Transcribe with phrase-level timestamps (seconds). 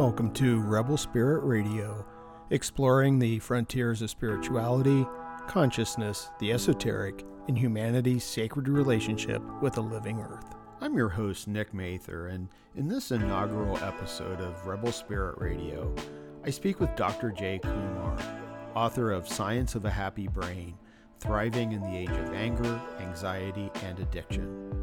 [0.00, 2.06] Welcome to Rebel Spirit Radio,
[2.48, 5.06] exploring the frontiers of spirituality,
[5.46, 10.54] consciousness, the esoteric, and humanity's sacred relationship with the living earth.
[10.80, 15.94] I'm your host, Nick Mather, and in this inaugural episode of Rebel Spirit Radio,
[16.46, 17.30] I speak with Dr.
[17.30, 18.16] Jay Kumar,
[18.74, 20.78] author of Science of a Happy Brain
[21.18, 24.82] Thriving in the Age of Anger, Anxiety, and Addiction.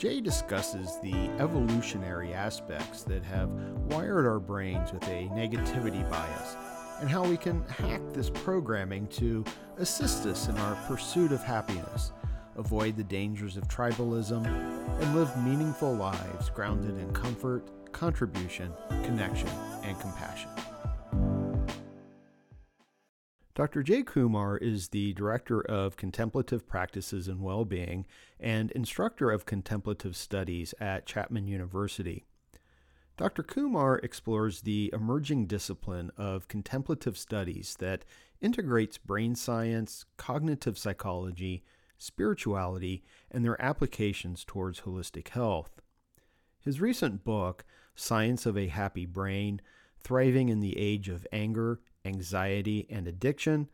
[0.00, 3.50] Jay discusses the evolutionary aspects that have
[3.92, 6.56] wired our brains with a negativity bias
[7.02, 9.44] and how we can hack this programming to
[9.76, 12.12] assist us in our pursuit of happiness,
[12.56, 18.72] avoid the dangers of tribalism, and live meaningful lives grounded in comfort, contribution,
[19.04, 19.50] connection,
[19.82, 20.48] and compassion.
[23.56, 23.82] Dr.
[23.82, 28.06] Jay Kumar is the Director of Contemplative Practices and Well-Being
[28.38, 32.26] and Instructor of Contemplative Studies at Chapman University.
[33.16, 33.42] Dr.
[33.42, 38.04] Kumar explores the emerging discipline of contemplative studies that
[38.40, 41.64] integrates brain science, cognitive psychology,
[41.98, 45.82] spirituality, and their applications towards holistic health.
[46.60, 47.64] His recent book,
[47.96, 49.60] Science of a Happy Brain
[50.02, 53.68] Thriving in the Age of Anger, anxiety, and addiction,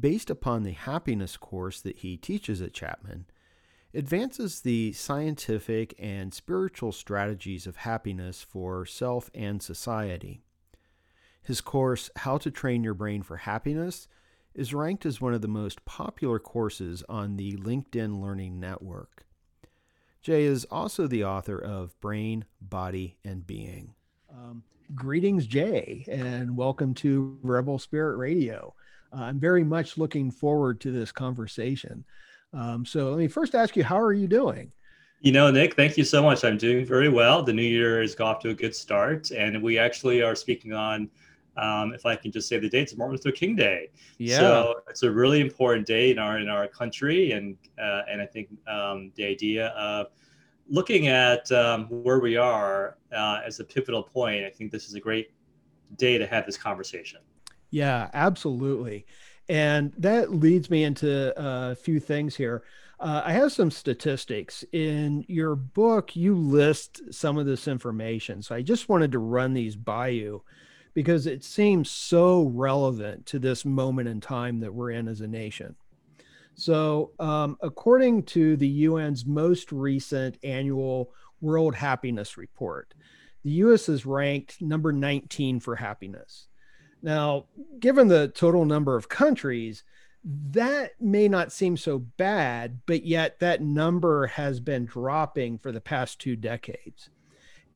[0.00, 3.26] based upon the happiness course that he teaches at Chapman,
[3.94, 10.40] advances the scientific and spiritual strategies of happiness for self and society.
[11.42, 14.08] His course, How to Train Your Brain for Happiness,
[14.54, 19.26] is ranked as one of the most popular courses on the LinkedIn Learning Network.
[20.20, 23.94] Jay is also the author of Brain, Body, and Being.
[24.30, 24.62] Um,
[24.94, 28.74] greetings, Jay, and welcome to Rebel Spirit Radio.
[29.12, 32.04] Uh, I'm very much looking forward to this conversation.
[32.52, 34.72] Um, so, let me first ask you, how are you doing?
[35.20, 36.44] You know, Nick, thank you so much.
[36.44, 37.42] I'm doing very well.
[37.42, 41.08] The new year is off to a good start, and we actually are speaking on,
[41.56, 43.90] um, if I can just say the date, it's Martin Luther King Day.
[44.18, 44.38] Yeah.
[44.38, 48.26] So it's a really important day in our in our country, and uh, and I
[48.26, 50.08] think um, the idea of
[50.68, 54.94] looking at um, where we are uh, as a pivotal point, I think this is
[54.94, 55.32] a great
[55.96, 57.20] day to have this conversation.
[57.70, 59.06] Yeah, absolutely.
[59.48, 62.62] And that leads me into a few things here.
[63.00, 64.64] Uh, I have some statistics.
[64.72, 68.42] In your book, you list some of this information.
[68.42, 70.42] So I just wanted to run these by you
[70.94, 75.26] because it seems so relevant to this moment in time that we're in as a
[75.26, 75.74] nation.
[76.54, 82.94] So, um, according to the UN's most recent annual World Happiness Report,
[83.42, 86.48] the US is ranked number 19 for happiness.
[87.02, 87.46] Now,
[87.80, 89.82] given the total number of countries,
[90.24, 95.80] that may not seem so bad, but yet that number has been dropping for the
[95.80, 97.10] past two decades.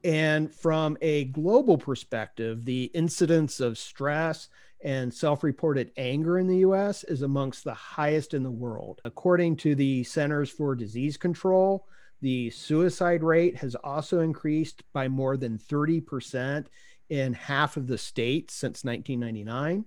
[0.05, 4.49] And from a global perspective, the incidence of stress
[4.83, 9.01] and self reported anger in the US is amongst the highest in the world.
[9.05, 11.87] According to the Centers for Disease Control,
[12.21, 16.67] the suicide rate has also increased by more than 30%
[17.09, 19.85] in half of the states since 1999.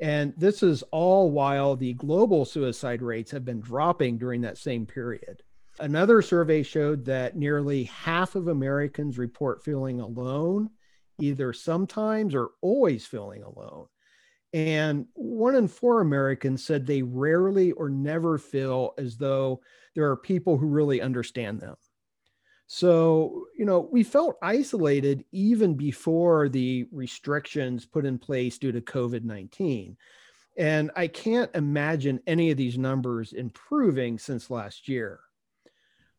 [0.00, 4.86] And this is all while the global suicide rates have been dropping during that same
[4.86, 5.42] period.
[5.78, 10.70] Another survey showed that nearly half of Americans report feeling alone,
[11.18, 13.86] either sometimes or always feeling alone.
[14.52, 19.60] And one in four Americans said they rarely or never feel as though
[19.94, 21.76] there are people who really understand them.
[22.68, 28.80] So, you know, we felt isolated even before the restrictions put in place due to
[28.80, 29.96] COVID 19.
[30.58, 35.20] And I can't imagine any of these numbers improving since last year.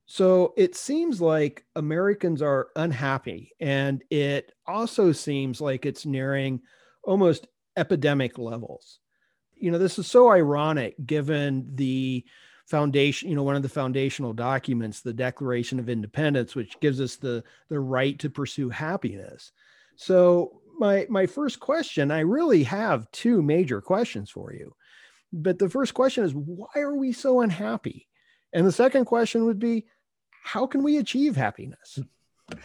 [0.05, 3.51] So it seems like Americans are unhappy.
[3.59, 6.61] And it also seems like it's nearing
[7.03, 8.99] almost epidemic levels.
[9.55, 12.25] You know, this is so ironic given the
[12.65, 17.15] foundation, you know, one of the foundational documents, the Declaration of Independence, which gives us
[17.15, 19.51] the the right to pursue happiness.
[19.95, 24.75] So my my first question, I really have two major questions for you.
[25.33, 28.07] But the first question is why are we so unhappy?
[28.53, 29.85] And the second question would be
[30.43, 31.99] how can we achieve happiness?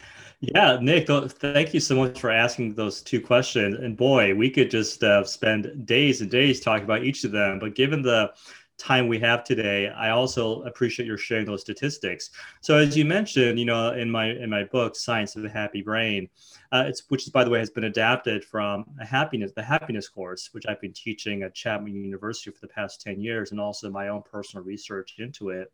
[0.44, 3.76] Yeah, Nick, thank you so much for asking those two questions.
[3.78, 7.60] And boy, we could just uh, spend days and days talking about each of them.
[7.60, 8.32] But given the
[8.82, 12.30] time we have today, I also appreciate your sharing those statistics.
[12.60, 15.82] So, as you mentioned, you know, in my in my book, Science of the Happy
[15.82, 16.28] Brain,
[16.72, 20.08] uh, it's which, is by the way, has been adapted from a happiness the happiness
[20.08, 23.88] course, which I've been teaching at Chapman University for the past ten years, and also
[23.90, 25.72] my own personal research into it.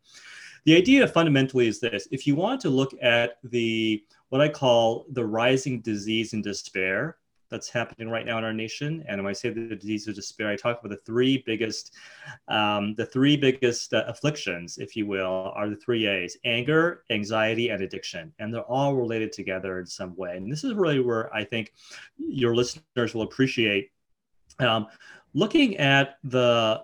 [0.65, 5.05] The idea fundamentally is this: if you want to look at the what I call
[5.11, 7.17] the rising disease and despair
[7.49, 9.03] that's happening right now in our nation.
[9.07, 11.95] And when I say the disease of despair, I talk about the three biggest,
[12.47, 17.69] um, the three biggest uh, afflictions, if you will, are the three A's: anger, anxiety,
[17.69, 18.33] and addiction.
[18.39, 20.37] And they're all related together in some way.
[20.37, 21.73] And this is really where I think
[22.17, 23.91] your listeners will appreciate
[24.59, 24.87] um,
[25.33, 26.83] looking at the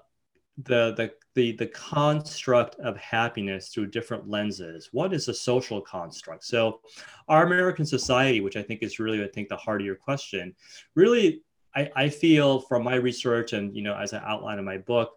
[0.64, 4.90] the the the the construct of happiness through different lenses.
[4.92, 6.46] What is a social construct?
[6.46, 6.80] So,
[7.28, 10.56] our American society, which I think is really, I think, the heart of your question,
[10.96, 11.42] really,
[11.76, 15.12] I, I feel from my research and you know, as I outline in my book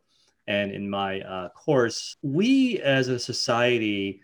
[0.48, 4.20] and in my uh, course, we as a society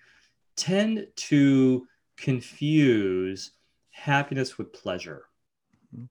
[0.57, 1.87] tend to
[2.17, 3.53] confuse
[3.91, 5.27] happiness with pleasure.
[5.95, 6.07] Mm-hmm.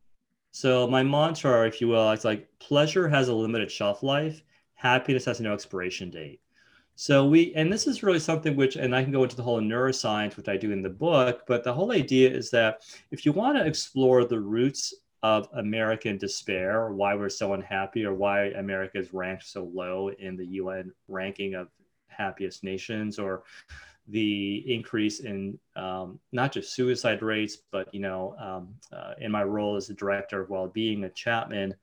[0.52, 4.42] So my mantra, if you will, it's like pleasure has a limited shelf life
[4.84, 6.42] happiness has no expiration date.
[6.96, 9.62] So we, and this is really something which, and I can go into the whole
[9.62, 13.32] neuroscience, which I do in the book, but the whole idea is that if you
[13.32, 14.94] want to explore the roots
[15.24, 20.10] of American despair, or why we're so unhappy, or why America is ranked so low
[20.10, 21.70] in the UN ranking of
[22.08, 23.44] happiest nations, or
[24.10, 29.44] the increase in um, not just suicide rates, but you know, um, uh, in my
[29.44, 31.74] role as the director of well-being at Chapman,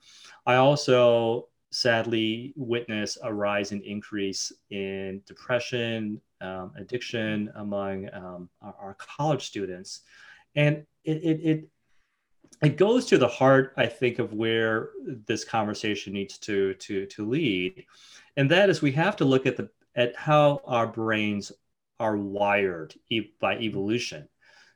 [0.46, 8.74] I also sadly witness a rise and increase in depression, um, addiction among um, our,
[8.80, 10.00] our, college students.
[10.56, 11.68] And it, it, it,
[12.62, 14.90] it, goes to the heart, I think, of where
[15.26, 17.84] this conversation needs to, to, to lead.
[18.36, 21.52] And that is we have to look at, the, at how our brains
[22.00, 22.94] are wired
[23.40, 24.28] by evolution.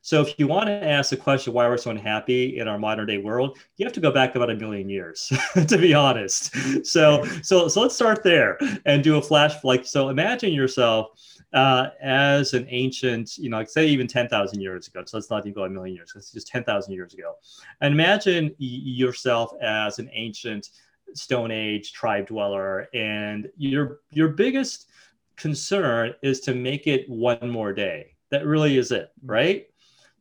[0.05, 3.07] So if you want to ask the question why we're so unhappy in our modern
[3.07, 5.33] day world, you have to go back about a million years,
[5.67, 6.55] to be honest.
[6.87, 10.11] So so so let's start there and do a flash like so.
[10.11, 11.19] Imagine yourself
[11.55, 15.03] uh, as an ancient, you know, like say even 10,000 years ago.
[15.07, 16.13] So let's not even go a million years.
[16.15, 17.37] It's just 10,000 years ago.
[17.81, 20.69] And imagine yourself as an ancient
[21.15, 24.91] Stone Age tribe dweller, and your your biggest
[25.37, 28.17] concern is to make it one more day.
[28.31, 29.67] That really is it, right?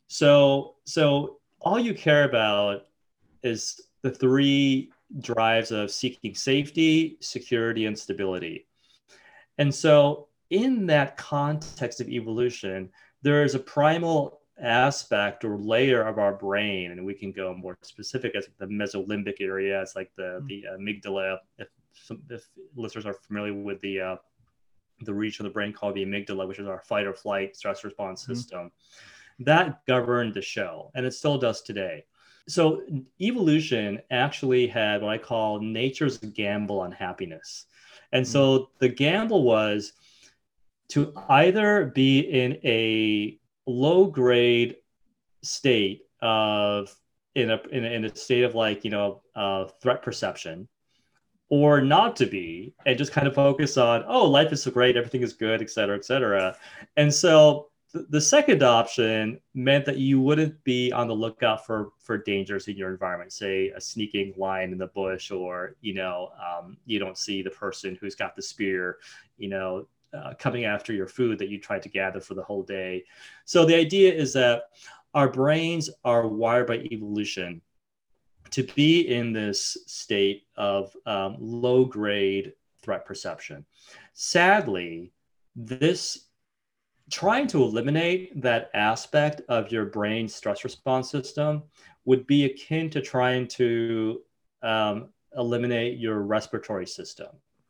[0.08, 2.88] So so all you care about
[3.42, 8.68] is the three drives of seeking safety, security, and stability.
[9.58, 12.90] And so in that context of evolution,
[13.22, 17.78] there is a primal aspect or layer of our brain, and we can go more
[17.82, 20.48] specific as the mesolimbic area, it's like the mm-hmm.
[20.48, 21.38] the amygdala.
[21.58, 21.70] If,
[22.30, 24.16] if listeners are familiar with the uh,
[25.02, 27.84] the region of the brain called the amygdala, which is our fight or flight stress
[27.84, 28.34] response mm-hmm.
[28.34, 28.72] system
[29.40, 32.06] that governed the show, and it still does today.
[32.48, 32.82] So
[33.22, 37.66] evolution actually had what I call nature's gamble on happiness.
[38.12, 38.72] And so mm-hmm.
[38.80, 39.94] the gamble was
[40.90, 44.76] to either be in a low grade
[45.42, 46.94] state of
[47.36, 50.68] in a, in a, in a state of like you know uh, threat perception
[51.50, 54.96] or not to be and just kind of focus on oh life is so great
[54.96, 56.56] everything is good et cetera et cetera
[56.98, 62.18] and so the second option meant that you wouldn't be on the lookout for for
[62.18, 66.76] dangers in your environment say a sneaking lion in the bush or you know um,
[66.86, 68.98] you don't see the person who's got the spear
[69.38, 72.62] you know uh, coming after your food that you tried to gather for the whole
[72.62, 73.04] day.
[73.46, 74.66] So the idea is that
[75.16, 77.62] our brains are wired by evolution
[78.52, 83.66] to be in this state of um, low grade threat perception.
[84.14, 85.12] Sadly
[85.56, 86.26] this
[87.14, 91.62] trying to eliminate that aspect of your brain stress response system
[92.06, 94.20] would be akin to trying to
[94.64, 97.28] um, eliminate your respiratory system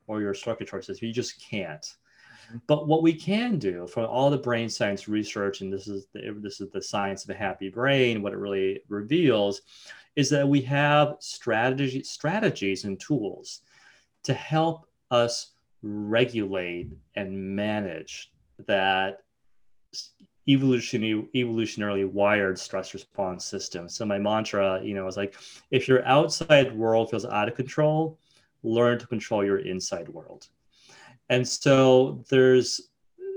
[0.07, 1.09] or your circulatory system.
[1.09, 1.81] You just can't.
[1.81, 2.57] Mm-hmm.
[2.67, 6.37] But what we can do from all the brain science research, and this is the,
[6.39, 9.61] this is the science of a happy brain, what it really reveals
[10.15, 13.59] is that we have strategy, strategies and tools
[14.23, 18.31] to help us regulate and manage
[18.67, 19.22] that
[20.47, 23.87] evolutionary evolutionarily wired stress response system.
[23.87, 25.35] So my mantra, you know, is like
[25.71, 28.19] if your outside world feels out of control,
[28.63, 30.47] learn to control your inside world.
[31.29, 32.89] And so there's,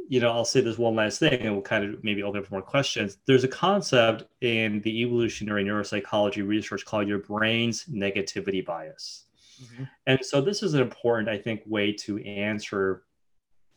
[0.09, 2.47] you know, I'll say this one last thing and we'll kind of maybe open up
[2.47, 3.19] for more questions.
[3.27, 9.25] There's a concept in the evolutionary neuropsychology research called your brain's negativity bias.
[9.63, 9.85] Mm-hmm.
[10.07, 13.05] And so this is an important, I think, way to answer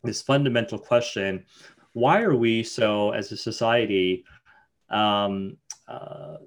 [0.03, 1.45] this fundamental question
[1.93, 4.24] why are we so, as a society,
[4.89, 6.38] um, uh,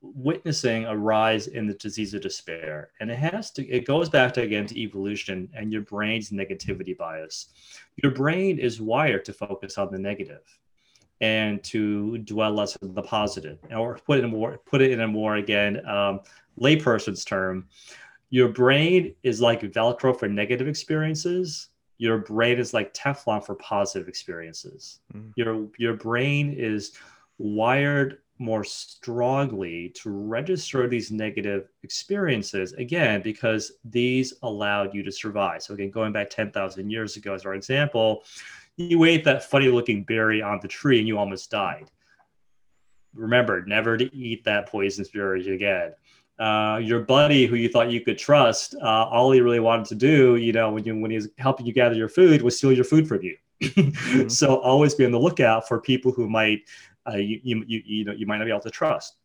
[0.00, 2.90] witnessing a rise in the disease of despair?
[3.00, 6.96] And it has to, it goes back to, again to evolution and your brain's negativity
[6.96, 7.48] bias.
[8.02, 9.98] Your brain is wired to focus on the
[11.20, 15.00] and to dwell less on the positive or put it in more put it in
[15.00, 16.20] a more again um,
[16.60, 17.66] layperson's term
[18.30, 24.08] your brain is like velcro for negative experiences your brain is like teflon for positive
[24.08, 25.00] experiences.
[25.14, 25.32] Mm.
[25.36, 26.92] your your brain is
[27.38, 35.62] wired more strongly to register these negative experiences again because these allowed you to survive.
[35.62, 38.24] So again going back 10,000 years ago as our example
[38.76, 41.90] you ate that funny looking berry on the tree and you almost died.
[43.12, 45.94] Remember never to eat that poisonous berry again
[46.38, 49.94] uh, your buddy who you thought you could trust uh, all he really wanted to
[49.94, 52.72] do you know when you when he was helping you gather your food was steal
[52.72, 54.28] your food from you mm-hmm.
[54.28, 56.62] so always be on the lookout for people who might
[57.08, 59.16] uh, you, you, you, you know you might not be able to trust.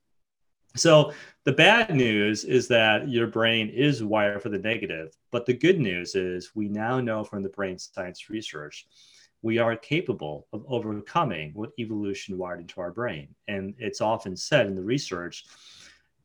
[0.75, 5.53] So the bad news is that your brain is wired for the negative, but the
[5.53, 8.87] good news is we now know from the brain science research
[9.43, 13.27] we are capable of overcoming what evolution wired into our brain.
[13.49, 15.45] And it's often said in the research,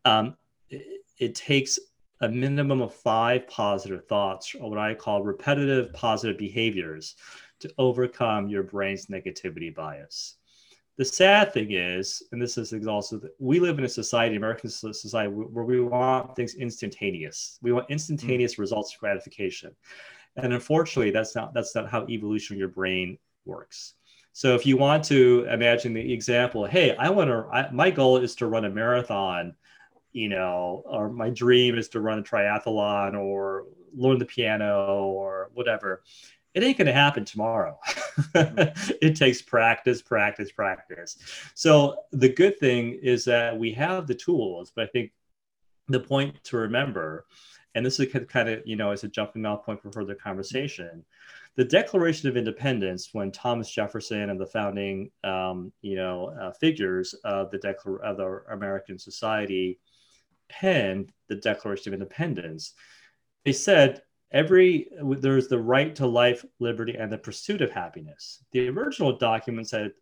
[0.04, 0.36] um,
[0.70, 1.78] it, it takes
[2.20, 7.14] a minimum of five positive thoughts, or what I call repetitive positive behaviors,
[7.60, 10.36] to overcome your brain's negativity bias.
[10.96, 15.30] The sad thing is, and this is also, we live in a society, American society,
[15.30, 17.58] where we want things instantaneous.
[17.62, 18.62] We want instantaneous mm-hmm.
[18.62, 19.76] results gratification,
[20.36, 23.94] and unfortunately, that's not that's not how evolution of your brain works.
[24.32, 28.18] So if you want to imagine the example, hey, I want to, I, my goal
[28.18, 29.54] is to run a marathon,
[30.12, 35.50] you know, or my dream is to run a triathlon or learn the piano or
[35.54, 36.02] whatever
[36.58, 37.78] it ain't going to happen tomorrow.
[38.34, 41.16] it takes practice, practice, practice.
[41.54, 45.12] So the good thing is that we have the tools, but I think
[45.86, 47.26] the point to remember,
[47.74, 51.04] and this is kind of, you know, as a jumping off point for further conversation,
[51.54, 57.14] the Declaration of Independence, when Thomas Jefferson and the founding, um, you know, uh, figures
[57.24, 59.78] of the, Declar- of the American society
[60.48, 62.74] penned the Declaration of Independence,
[63.44, 64.88] they said every
[65.18, 68.44] there's the right to life liberty and the pursuit of happiness.
[68.52, 69.92] The original document said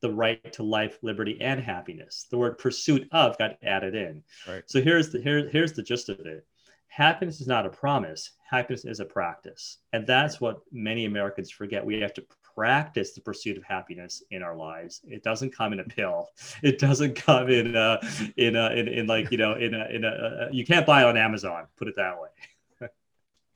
[0.00, 2.26] the right to life liberty and happiness.
[2.30, 4.22] The word pursuit of got added in.
[4.46, 4.62] Right.
[4.66, 6.46] so here's the here, here's the gist of it.
[6.88, 8.32] Happiness is not a promise.
[8.50, 9.78] Happiness is a practice.
[9.92, 11.84] And that's what many americans forget.
[11.84, 12.24] We have to
[12.58, 16.28] practice the pursuit of happiness in our lives it doesn't come in a pill
[16.64, 18.00] it doesn't come in a
[18.36, 21.06] in a in, in like you know in a in a you can't buy it
[21.06, 22.28] on amazon put it that way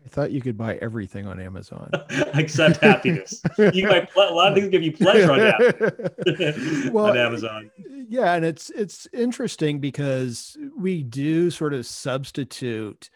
[0.05, 1.89] I thought you could buy everything on Amazon
[2.35, 3.41] except happiness.
[3.57, 7.71] You buy a lot of things give you pleasure on, well, on Amazon.
[8.09, 13.11] Yeah, and it's it's interesting because we do sort of substitute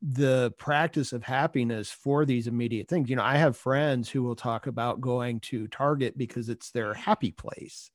[0.00, 3.10] the practice of happiness for these immediate things.
[3.10, 6.94] You know, I have friends who will talk about going to Target because it's their
[6.94, 7.90] happy place.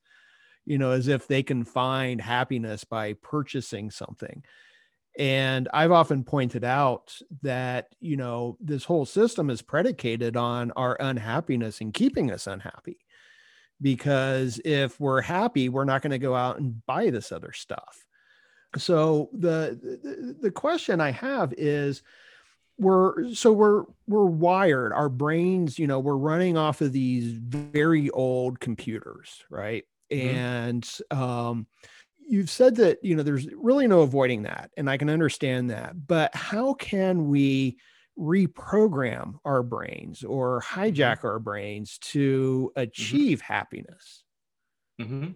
[0.66, 4.42] You know, as if they can find happiness by purchasing something
[5.16, 10.96] and I've often pointed out that, you know, this whole system is predicated on our
[10.98, 12.98] unhappiness and keeping us unhappy.
[13.80, 18.03] Because if we're happy, we're not going to go out and buy this other stuff.
[18.76, 22.02] So the, the the question I have is
[22.78, 28.10] we're so we're we're wired our brains you know we're running off of these very
[28.10, 30.36] old computers right mm-hmm.
[30.36, 31.66] and um
[32.26, 35.92] you've said that you know there's really no avoiding that and i can understand that
[36.06, 37.76] but how can we
[38.18, 40.80] reprogram our brains or mm-hmm.
[40.80, 42.80] hijack our brains to mm-hmm.
[42.82, 43.52] achieve mm-hmm.
[43.52, 44.24] happiness
[45.00, 45.28] mm-hmm.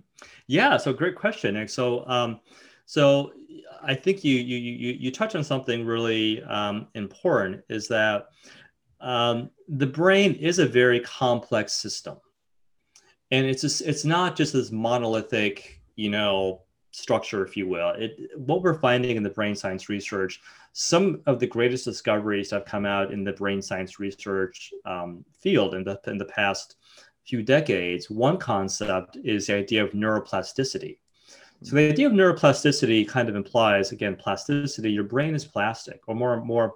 [0.48, 2.40] yeah so great question and so um,
[2.88, 3.32] so
[3.82, 8.28] i think you you you you touch on something really um, important is that
[9.00, 12.16] um, the brain is a very complex system
[13.30, 16.62] and it's just, it's not just this monolithic you know
[16.98, 17.90] structure, if you will.
[17.90, 20.40] It, what we're finding in the brain science research,
[20.72, 25.74] some of the greatest discoveries have come out in the brain science research um, field
[25.74, 26.76] in the, in the past
[27.24, 28.10] few decades.
[28.10, 30.98] One concept is the idea of neuroplasticity.
[31.62, 34.92] So the idea of neuroplasticity kind of implies, again, plasticity.
[34.92, 36.74] Your brain is plastic, or more more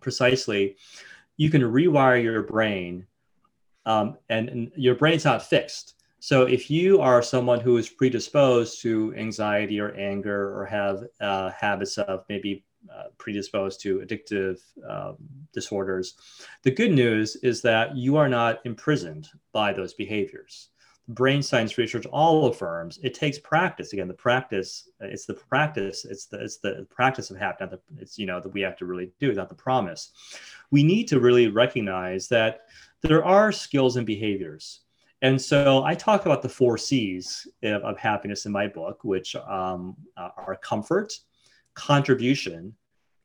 [0.00, 0.76] precisely,
[1.36, 3.06] you can rewire your brain,
[3.86, 5.94] um, and, and your brain's not fixed.
[6.20, 11.50] So if you are someone who is predisposed to anxiety or anger or have uh,
[11.50, 15.16] habits of maybe uh, predisposed to addictive um,
[15.52, 16.14] disorders,
[16.62, 20.70] the good news is that you are not imprisoned by those behaviors.
[21.08, 23.94] Brain science research all affirms it takes practice.
[23.94, 27.80] Again, the practice, it's the practice, it's the it's the practice of habit.
[27.96, 30.10] It's you know that we have to really do, not the promise.
[30.70, 32.66] We need to really recognize that
[33.00, 34.80] there are skills and behaviors
[35.22, 39.34] And so I talk about the four C's of, of happiness in my book, which
[39.36, 41.18] um, are comfort,
[41.74, 42.74] contribution,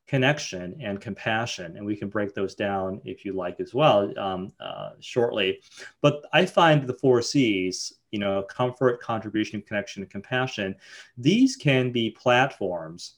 [0.07, 1.77] connection, and compassion.
[1.77, 5.61] And we can break those down if you like as well um, uh, shortly.
[6.01, 10.75] But I find the four C's, you know, comfort, contribution, connection, and compassion,
[11.17, 13.15] these can be platforms,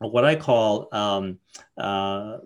[0.00, 1.38] or what I call um,
[1.76, 2.38] uh,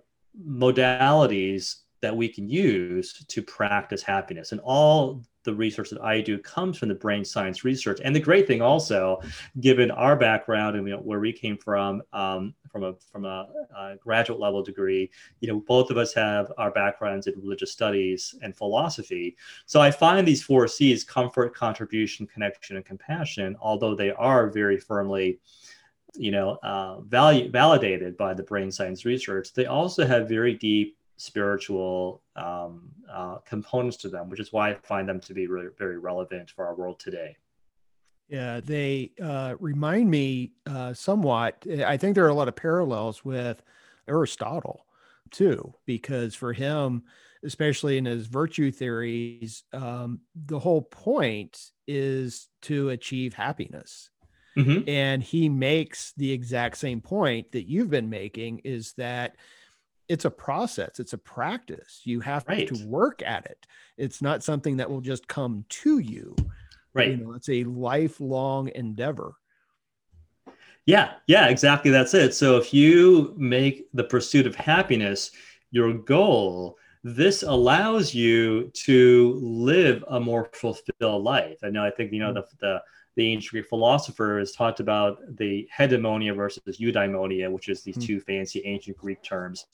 [0.47, 4.53] modalities that we can use to practice happiness.
[4.53, 8.01] And all the research that I do comes from the brain science research.
[8.05, 9.21] And the great thing also,
[9.61, 13.49] given our background and you know, where we came from, um, from a from a,
[13.77, 15.11] a, graduate level degree,
[15.41, 19.37] you know, both of us have our backgrounds in religious studies and philosophy.
[19.67, 23.57] So I find these four C's: comfort, contribution, connection, and compassion.
[23.61, 25.39] Although they are very firmly
[26.17, 30.97] you know, uh, value, validated by the brain science research, they also have very deep
[31.16, 35.68] spiritual um, uh, components to them, which is why I find them to be really
[35.78, 37.37] very relevant for our world today.
[38.28, 41.64] Yeah, they uh, remind me uh, somewhat.
[41.85, 43.62] I think there are a lot of parallels with
[44.09, 44.87] Aristotle
[45.30, 47.04] too, because for him,
[47.44, 54.11] especially in his virtue theories, um, the whole point is to achieve happiness.
[54.56, 54.88] Mm-hmm.
[54.88, 59.37] And he makes the exact same point that you've been making is that
[60.09, 62.01] it's a process, it's a practice.
[62.05, 62.69] You have right.
[62.69, 63.67] to work at it.
[63.97, 66.35] It's not something that will just come to you.
[66.93, 67.11] Right.
[67.11, 69.35] You know, it's a lifelong endeavor.
[70.87, 71.91] Yeah, yeah, exactly.
[71.91, 72.35] That's it.
[72.35, 75.31] So if you make the pursuit of happiness
[75.71, 81.59] your goal, this allows you to live a more fulfilled life.
[81.63, 82.35] I know, I think, you know, mm.
[82.35, 82.83] the, the
[83.16, 88.06] the ancient Greek philosopher philosophers talked about the hegemonia versus eudaimonia, which is these mm.
[88.06, 89.66] two fancy ancient Greek terms.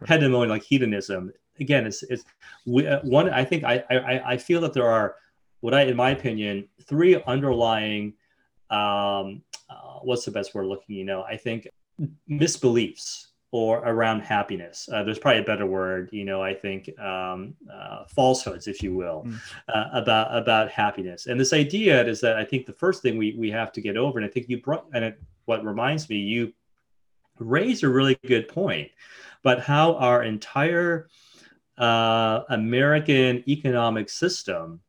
[0.00, 0.10] Right.
[0.10, 1.32] Hegemonia, like hedonism.
[1.60, 2.24] Again, it's, it's
[2.68, 3.30] uh, one.
[3.30, 5.16] I think I, I I feel that there are
[5.60, 8.14] what I, in my opinion, three underlying.
[8.70, 10.96] Um, uh, what's the best word looking?
[10.96, 11.68] You know, I think
[12.28, 14.88] misbeliefs or around happiness.
[14.92, 16.42] Uh, there's probably a better word, you know.
[16.42, 19.38] I think um, uh, falsehoods, if you will, mm.
[19.68, 21.26] uh, about about happiness.
[21.28, 23.96] And this idea is that I think the first thing we we have to get
[23.96, 26.52] over, and I think you brought, and it, what reminds me, you
[27.38, 28.90] raised a really good point,
[29.44, 31.08] but how our entire
[31.78, 34.80] uh, American economic system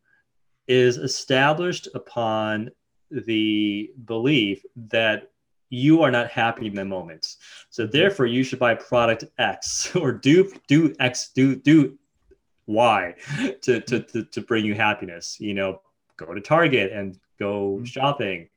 [0.67, 2.71] is established upon
[3.11, 5.29] the belief that
[5.69, 7.35] you are not happy in the moment.
[7.69, 11.97] So therefore, you should buy product X or do do X do do
[12.67, 13.13] Y
[13.61, 15.37] to to to, to bring you happiness.
[15.39, 15.81] You know,
[16.17, 17.83] go to Target and go mm-hmm.
[17.85, 18.49] shopping.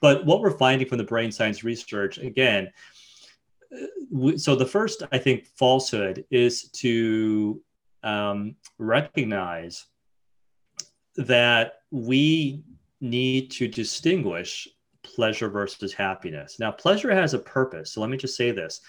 [0.00, 2.70] But what we're finding from the brain science research again.
[4.36, 7.60] So the first, I think, falsehood is to
[8.04, 9.86] um, recognize
[11.16, 12.62] that we
[13.00, 14.68] need to distinguish
[15.04, 16.58] pleasure versus happiness.
[16.58, 17.92] Now, pleasure has a purpose.
[17.92, 18.80] So let me just say this.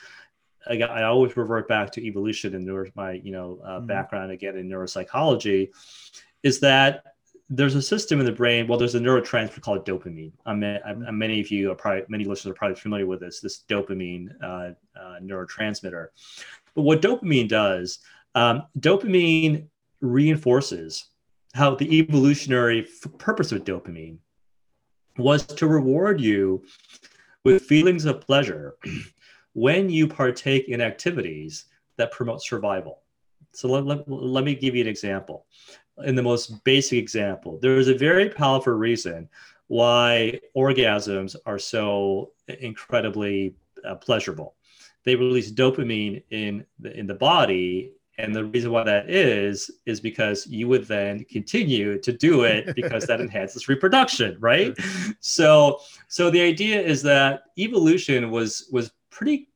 [0.67, 3.87] I, I always revert back to evolution and neuro, my you know uh, mm-hmm.
[3.87, 5.69] background again in neuropsychology,
[6.43, 7.03] is that
[7.49, 8.67] there's a system in the brain.
[8.67, 10.31] Well, there's a neurotransmitter called dopamine.
[10.45, 13.39] I mean, I, many of you are probably many listeners are probably familiar with this
[13.39, 16.07] this dopamine uh, uh, neurotransmitter.
[16.73, 17.99] But what dopamine does,
[18.33, 19.67] um, dopamine
[20.01, 21.05] reinforces
[21.53, 24.17] how the evolutionary f- purpose of dopamine
[25.17, 26.63] was to reward you
[27.43, 28.75] with feelings of pleasure
[29.53, 31.65] when you partake in activities
[31.97, 33.01] that promote survival.
[33.53, 35.45] So let, let, let me give you an example.
[36.03, 39.29] In the most basic example, there is a very powerful reason
[39.67, 43.55] why orgasms are so incredibly
[43.87, 44.55] uh, pleasurable.
[45.05, 49.99] They release dopamine in the, in the body and the reason why that is, is
[49.99, 54.73] because you would then continue to do it because that enhances reproduction, right?
[55.19, 59.49] So, so the idea is that evolution was was pretty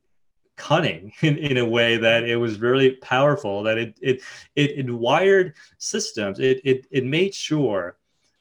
[0.58, 4.22] cunning in, in a way that it was really powerful, that it it
[4.56, 7.98] it, it wired systems, it, it it made sure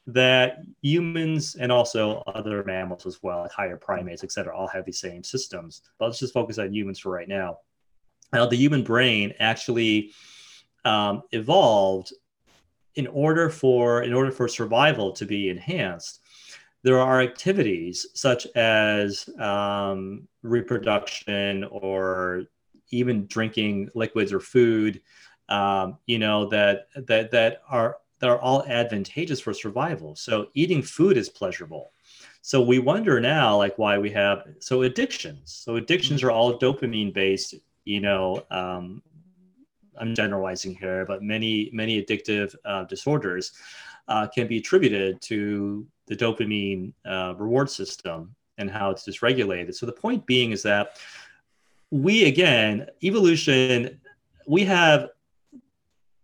[0.07, 4.83] that humans and also other mammals as well, like higher primates, et cetera, all have
[4.83, 5.83] these same systems.
[5.99, 7.59] But let's just focus on humans for right now
[8.33, 10.11] uh, the human brain actually
[10.85, 12.13] um, evolved
[12.95, 16.21] in order for in order for survival to be enhanced.
[16.81, 22.43] There are activities such as um, reproduction or
[22.91, 25.01] even drinking liquids or food
[25.49, 30.15] um, you know that that that are that are all advantageous for survival.
[30.15, 31.91] So eating food is pleasurable.
[32.41, 35.61] So we wonder now like why we have so addictions.
[35.63, 37.55] So addictions are all dopamine based
[37.89, 39.01] you know, um,
[39.99, 43.53] I'm generalizing here, but many many addictive uh, disorders
[44.07, 49.73] uh, can be attributed to the dopamine uh, reward system and how it's dysregulated.
[49.73, 50.99] So the point being is that
[51.89, 53.99] we again evolution
[54.47, 55.09] we have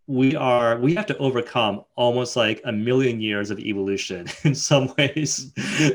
[0.06, 4.94] we are we have to overcome almost like a million years of evolution in some
[5.00, 5.52] ways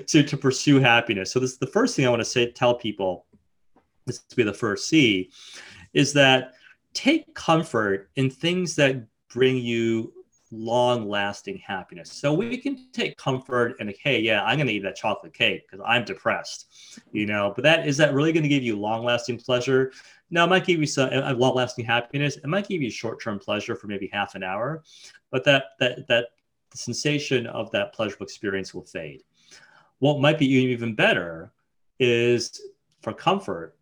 [0.09, 2.75] to, to pursue happiness so this is the first thing i want to say tell
[2.75, 3.27] people
[4.07, 5.31] this to be the first c
[5.93, 6.55] is that
[6.95, 10.13] take comfort in things that bring you
[10.53, 12.11] long lasting happiness.
[12.11, 15.63] So we can take comfort in, hey, yeah, I'm going to eat that chocolate cake
[15.69, 19.05] because I'm depressed, you know, but that is that really going to give you long
[19.05, 19.93] lasting pleasure?
[20.31, 22.37] No, it might give you some long lasting happiness.
[22.37, 24.83] It might give you short term pleasure for maybe half an hour,
[25.31, 26.29] but that, that, that
[26.71, 29.23] the sensation of that pleasurable experience will fade.
[29.99, 31.53] What might be even better
[31.99, 32.61] is
[33.03, 33.77] for comfort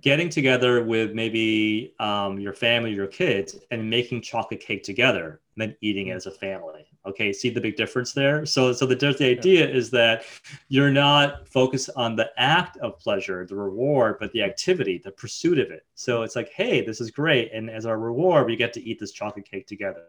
[0.00, 5.62] getting together with maybe um, your family, your kids, and making chocolate cake together, and
[5.62, 6.86] then eating it as a family.
[7.06, 8.44] Okay, see the big difference there.
[8.44, 9.74] So, so the, the idea yeah.
[9.74, 10.24] is that
[10.68, 15.58] you're not focused on the act of pleasure, the reward, but the activity, the pursuit
[15.58, 15.86] of it.
[15.94, 19.00] So it's like, hey, this is great, and as our reward, we get to eat
[19.00, 20.04] this chocolate cake together.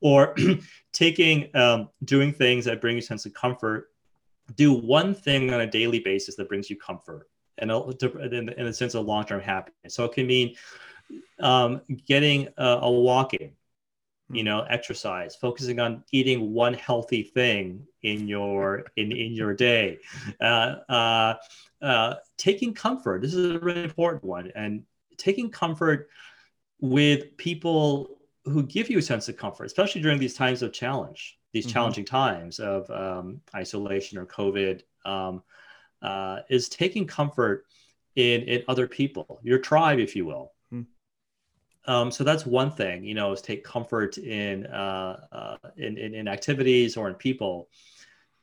[0.00, 0.34] Or
[0.92, 3.90] taking, um, doing things that bring you a sense of comfort.
[4.56, 8.66] Do one thing on a daily basis that brings you comfort and in, the in
[8.66, 9.94] a sense of long-term happiness.
[9.94, 10.54] So it can mean
[11.40, 13.52] um, getting a, a walking,
[14.30, 19.98] you know, exercise, focusing on eating one healthy thing in your in in your day,
[20.40, 21.34] uh, uh,
[21.82, 23.22] uh, taking comfort.
[23.22, 24.82] This is a really important one, and
[25.16, 26.08] taking comfort
[26.80, 31.38] with people who give you a sense of comfort, especially during these times of challenge,
[31.52, 31.72] these mm-hmm.
[31.72, 34.82] challenging times of um, isolation or COVID.
[35.04, 35.42] Um,
[36.02, 37.64] uh, is taking comfort
[38.16, 40.52] in in other people, your tribe, if you will.
[40.70, 40.82] Hmm.
[41.86, 46.14] Um, so that's one thing, you know, is take comfort in, uh, uh, in, in,
[46.14, 47.68] in activities or in people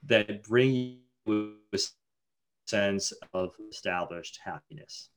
[0.07, 1.77] that bring you a
[2.67, 5.09] sense of established happiness.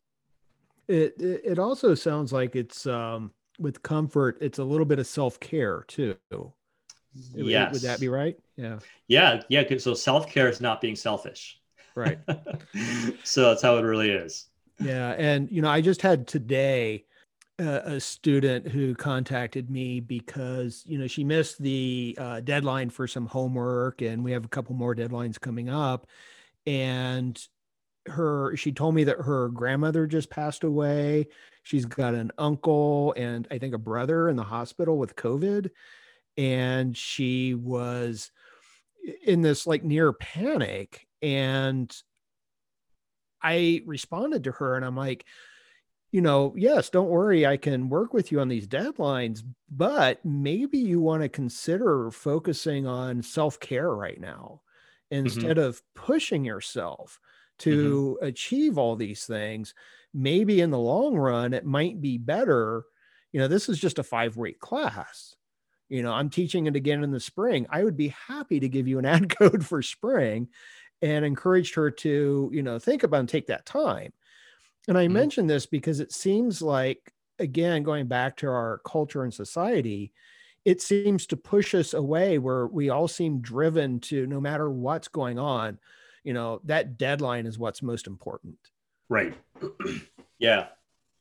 [0.89, 4.39] It it also sounds like it's um, with comfort.
[4.41, 6.17] It's a little bit of self care too.
[7.35, 7.73] Yes.
[7.73, 8.39] Would that be right?
[8.57, 8.79] Yeah.
[9.07, 9.43] Yeah.
[9.49, 9.65] Yeah.
[9.79, 11.58] So self care is not being selfish.
[11.99, 12.19] Right.
[13.25, 14.47] so that's how it really is.
[14.81, 15.15] Yeah.
[15.19, 17.05] And, you know, I just had today
[17.61, 23.09] uh, a student who contacted me because, you know, she missed the uh, deadline for
[23.09, 26.07] some homework and we have a couple more deadlines coming up.
[26.67, 27.41] And
[28.07, 31.27] her, she told me that her grandmother just passed away.
[31.65, 35.71] She's got an uncle and I think a brother in the hospital with COVID.
[36.37, 38.31] And she was
[39.25, 41.95] in this like near panic and
[43.43, 45.25] I responded to her and I'm like,
[46.11, 50.79] you know, yes, don't worry, I can work with you on these deadlines, but maybe
[50.79, 54.63] you want to consider focusing on self care right now
[55.13, 55.27] mm-hmm.
[55.27, 55.67] instead mm-hmm.
[55.67, 57.21] of pushing yourself
[57.59, 58.27] to mm-hmm.
[58.27, 59.75] achieve all these things.
[60.15, 62.85] Maybe in the long run, it might be better.
[63.33, 65.35] You know, this is just a five week class.
[65.91, 67.67] You know, I'm teaching it again in the spring.
[67.71, 70.49] I would be happy to give you an ad code for spring
[71.03, 74.13] and encouraged her to, you know, think about and take that time.
[74.89, 75.15] And I mm-hmm.
[75.15, 80.13] mention this because it seems like, again, going back to our culture and society,
[80.65, 85.09] it seems to push us away where we all seem driven to no matter what's
[85.09, 85.79] going on,
[86.25, 88.57] you know, that deadline is what's most important.
[89.09, 89.35] Right.
[90.39, 90.67] yeah.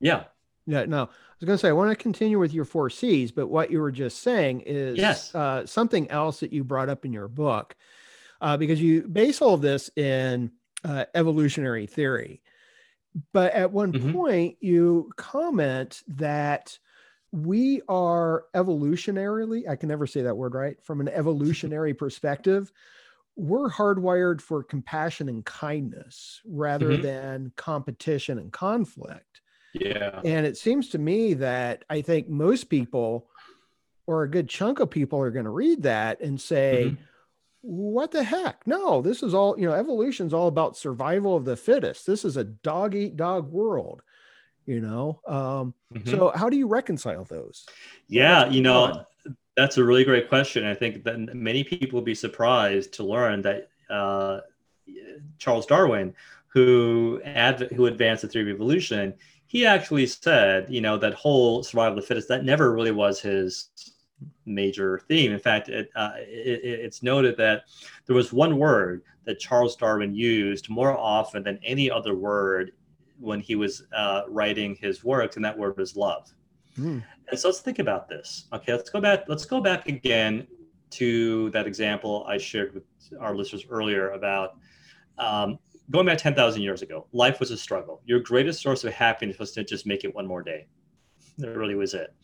[0.00, 0.24] yeah,
[0.68, 1.08] yeah, no, I
[1.40, 3.80] was going to say, I want to continue with your four C's, but what you
[3.80, 5.34] were just saying is yes.
[5.34, 7.74] uh, something else that you brought up in your book,
[8.42, 10.52] uh, because you base all of this in
[10.84, 12.42] uh, evolutionary theory.
[13.32, 14.12] But at one mm-hmm.
[14.12, 16.78] point, you comment that
[17.32, 22.70] we are evolutionarily, I can never say that word right, from an evolutionary perspective,
[23.36, 27.02] we're hardwired for compassion and kindness rather mm-hmm.
[27.02, 29.40] than competition and conflict.
[29.72, 30.20] Yeah.
[30.24, 33.28] And it seems to me that I think most people
[34.06, 37.02] or a good chunk of people are going to read that and say, mm-hmm.
[37.60, 38.66] what the heck?
[38.66, 42.06] No, this is all, you know, evolution's all about survival of the fittest.
[42.06, 44.02] This is a dog eat dog world.
[44.68, 46.08] you know um, mm-hmm.
[46.08, 47.66] so how do you reconcile those
[48.06, 49.04] yeah you know
[49.56, 53.42] that's a really great question i think that many people will be surprised to learn
[53.42, 54.40] that uh,
[55.38, 56.14] charles darwin
[56.48, 59.14] who ad- who advanced the theory of evolution
[59.48, 63.20] he actually said you know that whole survival of the fittest that never really was
[63.20, 63.70] his
[64.46, 67.64] major theme in fact it, uh, it, it's noted that
[68.06, 72.72] there was one word that charles darwin used more often than any other word
[73.18, 76.32] when he was uh, writing his works, and that word was love.
[76.78, 77.02] Mm.
[77.30, 78.46] And so let's think about this.
[78.52, 79.24] Okay, let's go back.
[79.28, 80.46] Let's go back again
[80.90, 82.84] to that example I shared with
[83.20, 84.56] our listeners earlier about
[85.18, 85.58] um,
[85.90, 87.06] going back 10,000 years ago.
[87.12, 88.02] Life was a struggle.
[88.04, 90.66] Your greatest source of happiness was to just make it one more day.
[91.38, 92.14] That really was it.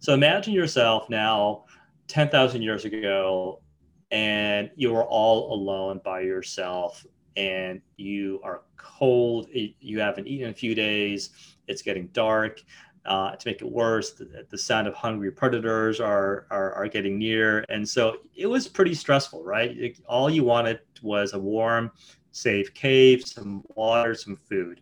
[0.00, 1.64] So imagine yourself now
[2.08, 3.62] 10,000 years ago
[4.10, 7.04] and you are all alone by yourself
[7.36, 11.30] and you are cold, you haven't eaten in a few days,
[11.66, 12.62] it's getting dark.
[13.06, 17.18] Uh, to make it worse, the, the, sound of hungry predators are, are, are getting
[17.18, 19.76] near, and so it was pretty stressful, right?
[19.76, 21.92] It, all you wanted was a warm,
[22.34, 24.80] safe cave, some water, some food.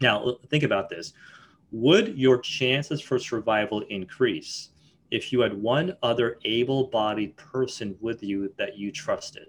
[0.00, 1.12] Now think about this:
[1.70, 4.70] Would your chances for survival increase
[5.10, 9.48] if you had one other able-bodied person with you that you trusted?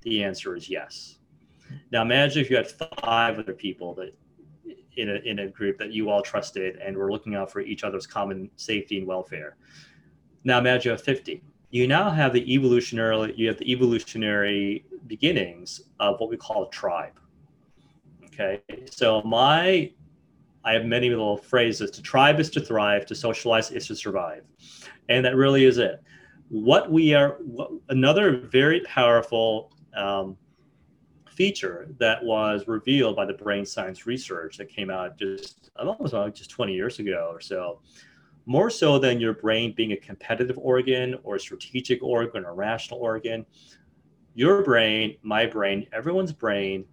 [0.00, 1.18] The answer is yes.
[1.90, 2.68] Now imagine if you had
[3.02, 4.14] five other people that
[4.96, 7.84] in a, in a group that you all trusted and were looking out for each
[7.84, 9.56] other's common safety and welfare.
[10.44, 11.42] Now imagine you have 50.
[11.72, 16.70] You now have the evolutionary you have the evolutionary beginnings of what we call a
[16.70, 17.18] tribe.
[18.26, 18.60] Okay.
[18.90, 19.90] So my
[20.64, 21.90] I have many little phrases.
[21.92, 24.44] To tribe is to thrive, to socialize is to survive.
[25.08, 26.02] And that really is it.
[26.50, 30.36] What we are, what, another very powerful um,
[31.30, 36.50] feature that was revealed by the brain science research that came out just almost just
[36.50, 37.80] 20 years ago or so
[38.46, 42.54] more so than your brain being a competitive organ or a strategic organ or a
[42.54, 43.46] rational organ
[44.34, 46.84] your brain my brain everyone's brain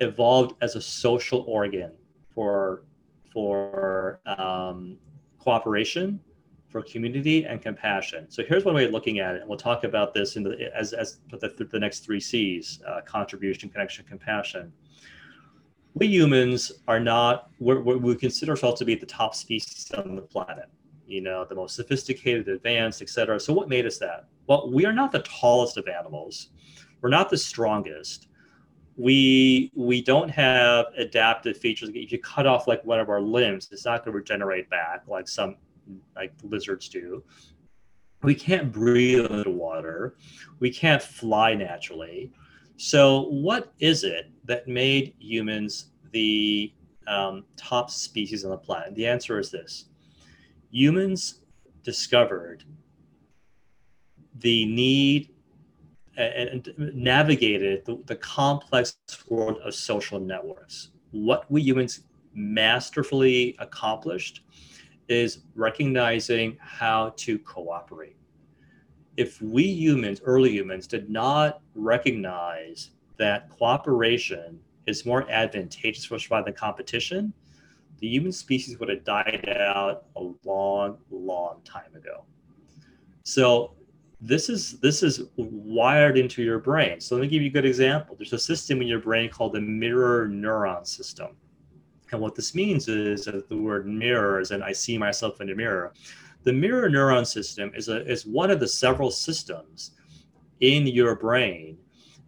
[0.00, 1.92] evolved as a social organ
[2.34, 2.84] for
[3.32, 4.98] for um,
[5.38, 6.20] cooperation
[6.72, 8.28] for community and compassion.
[8.30, 9.42] So here's one way of looking at it.
[9.42, 13.02] And we'll talk about this in the, as, as the, the next three C's, uh,
[13.02, 14.72] contribution, connection, compassion.
[15.94, 20.16] We humans are not, we're, we're, we consider ourselves to be the top species on
[20.16, 20.68] the planet,
[21.06, 23.38] you know, the most sophisticated, advanced, et cetera.
[23.38, 24.26] So what made us that?
[24.46, 26.48] Well, we are not the tallest of animals.
[27.00, 28.28] We're not the strongest.
[28.96, 31.90] We we don't have adaptive features.
[31.94, 35.04] If you cut off like one of our limbs, it's not going to regenerate back
[35.08, 35.56] like some
[36.14, 37.22] like lizards do.
[38.22, 40.16] We can't breathe underwater.
[40.60, 42.32] We can't fly naturally.
[42.76, 46.72] So, what is it that made humans the
[47.06, 48.94] um, top species on the planet?
[48.94, 49.86] The answer is this
[50.70, 51.40] humans
[51.82, 52.64] discovered
[54.40, 55.30] the need
[56.16, 58.96] and navigated the, the, complex
[59.28, 60.90] world of social networks.
[61.10, 62.02] What we humans
[62.34, 64.42] masterfully accomplished
[65.08, 68.16] is recognizing how to cooperate.
[69.16, 76.46] If we humans, early humans, did not recognize that cooperation is more advantageous for rather
[76.46, 77.32] than competition,
[77.98, 82.24] the human species would have died out a long, long time ago.
[83.24, 83.74] So
[84.20, 87.00] this is this is wired into your brain.
[87.00, 88.16] So let me give you a good example.
[88.16, 91.36] There's a system in your brain called the mirror neuron system.
[92.10, 95.54] And what this means is that the word mirrors and I see myself in the
[95.54, 95.92] mirror.
[96.44, 99.92] The mirror neuron system is, a, is one of the several systems
[100.60, 101.78] in your brain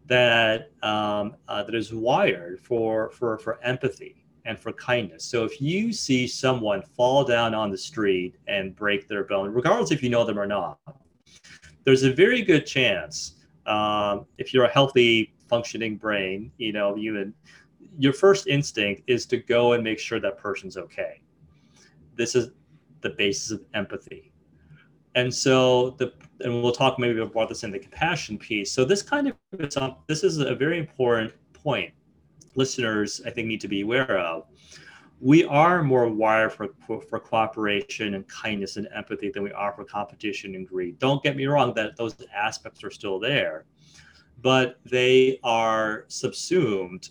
[0.06, 5.24] that, um, uh, that is wired for, for, for empathy and for kindness.
[5.24, 9.90] So if you see someone fall down on the street and break their bone, regardless
[9.90, 10.78] if you know them or not,
[11.84, 13.36] there's a very good chance
[13.66, 17.32] um, if you're a healthy functioning brain, you know, you
[17.98, 21.22] your first instinct is to go and make sure that person's okay.
[22.16, 22.50] This is
[23.00, 24.32] the basis of empathy.
[25.14, 28.72] And so the and we'll talk maybe about this in the compassion piece.
[28.72, 31.92] So this kind of this is a very important point
[32.54, 34.46] listeners I think need to be aware of.
[35.20, 39.72] We are more wired for, for, for cooperation and kindness and empathy than we are
[39.72, 40.98] for competition and greed.
[40.98, 43.64] Don't get me wrong that those aspects are still there,
[44.42, 47.10] but they are subsumed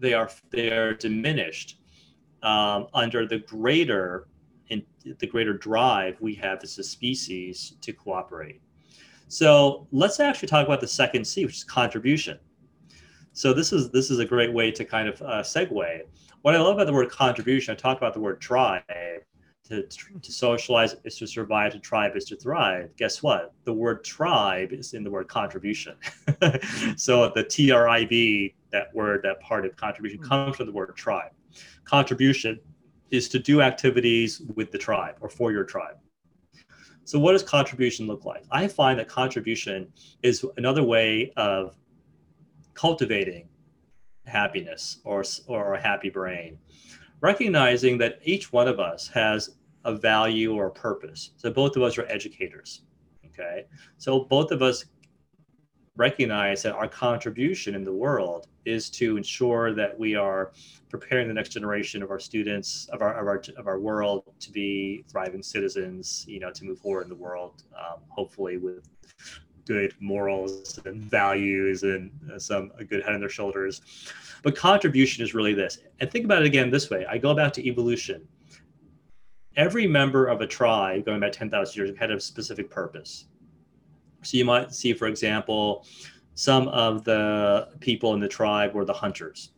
[0.00, 1.78] they are they are diminished
[2.42, 4.28] um, under the greater
[4.70, 4.82] in
[5.18, 8.60] the greater drive we have as a species to cooperate.
[9.28, 12.38] So let's actually talk about the second C, which is contribution.
[13.32, 16.00] So this is this is a great way to kind of uh, segue.
[16.42, 18.84] What I love about the word contribution, I talked about the word tribe.
[19.68, 22.88] To, to socialize is to survive, to tribe is to thrive.
[22.96, 23.52] Guess what?
[23.64, 25.94] The word tribe is in the word contribution.
[26.96, 30.72] so the T R I B, that word, that part of contribution comes from the
[30.72, 31.32] word tribe.
[31.84, 32.58] Contribution
[33.10, 35.96] is to do activities with the tribe or for your tribe.
[37.04, 38.44] So, what does contribution look like?
[38.50, 39.90] I find that contribution
[40.22, 41.74] is another way of
[42.74, 43.48] cultivating
[44.26, 46.58] happiness or, or a happy brain,
[47.22, 51.30] recognizing that each one of us has a value or a purpose.
[51.36, 52.82] So, both of us are educators.
[53.24, 53.64] Okay.
[53.96, 54.84] So, both of us
[55.96, 60.52] recognize that our contribution in the world is to ensure that we are
[60.88, 64.50] preparing the next generation of our students of our of our, of our world to
[64.50, 68.88] be thriving citizens you know to move forward in the world um, hopefully with
[69.68, 73.82] good morals and values and uh, some a good head on their shoulders.
[74.42, 77.52] But contribution is really this and think about it again this way i go back
[77.54, 78.26] to evolution.
[79.56, 83.26] Every member of a tribe going back 10,000 years had a specific purpose.
[84.22, 85.84] So you might see, for example,
[86.38, 89.50] some of the people in the tribe were the hunters.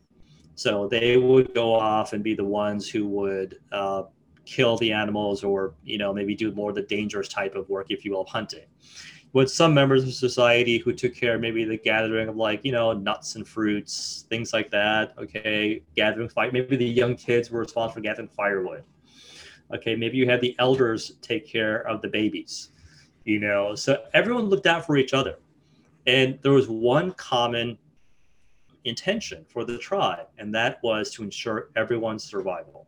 [0.55, 4.05] So they would go off and be the ones who would uh,
[4.47, 8.03] kill the animals or, you know, maybe do more the dangerous type of work, if
[8.03, 8.65] you will, of hunting.
[9.35, 12.73] With some members of society who took care of maybe the gathering of like, you
[12.73, 15.13] know, nuts and fruits, things like that.
[15.19, 15.83] Okay.
[15.97, 16.51] Gathering fire.
[16.51, 18.85] Maybe the young kids were responsible for gathering firewood.
[19.75, 19.97] Okay.
[19.97, 22.71] Maybe you had the elders take care of the babies
[23.27, 25.37] you know so everyone looked out for each other
[26.11, 27.79] and there was one common
[28.85, 32.87] intention for the tribe and that was to ensure everyone's survival.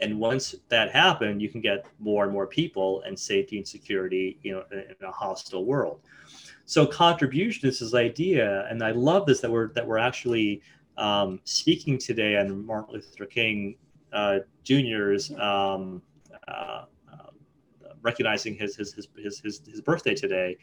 [0.00, 4.38] And once that happened you can get more and more people and safety and security
[4.42, 6.00] you know in a hostile world.
[6.64, 10.62] So contribution is this idea and i love this that we're that we're actually
[10.96, 13.76] um, speaking today on martin luther king
[14.12, 16.00] uh, jr's um,
[16.48, 16.84] uh,
[18.02, 20.56] recognizing his his, his his his his birthday today,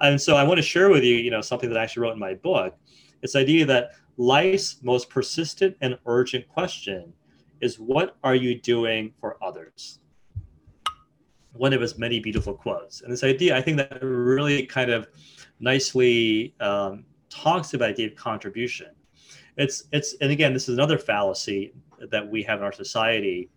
[0.00, 2.12] and so I want to share with you, you know, something that I actually wrote
[2.14, 2.76] in my book.
[3.22, 7.12] It's the idea that life's most persistent and urgent question
[7.60, 10.00] is, "What are you doing for others?"
[11.52, 15.08] One of his many beautiful quotes, and this idea, I think, that really kind of
[15.60, 18.88] nicely um, talks about the idea of contribution.
[19.56, 21.72] It's it's and again, this is another fallacy
[22.10, 23.50] that we have in our society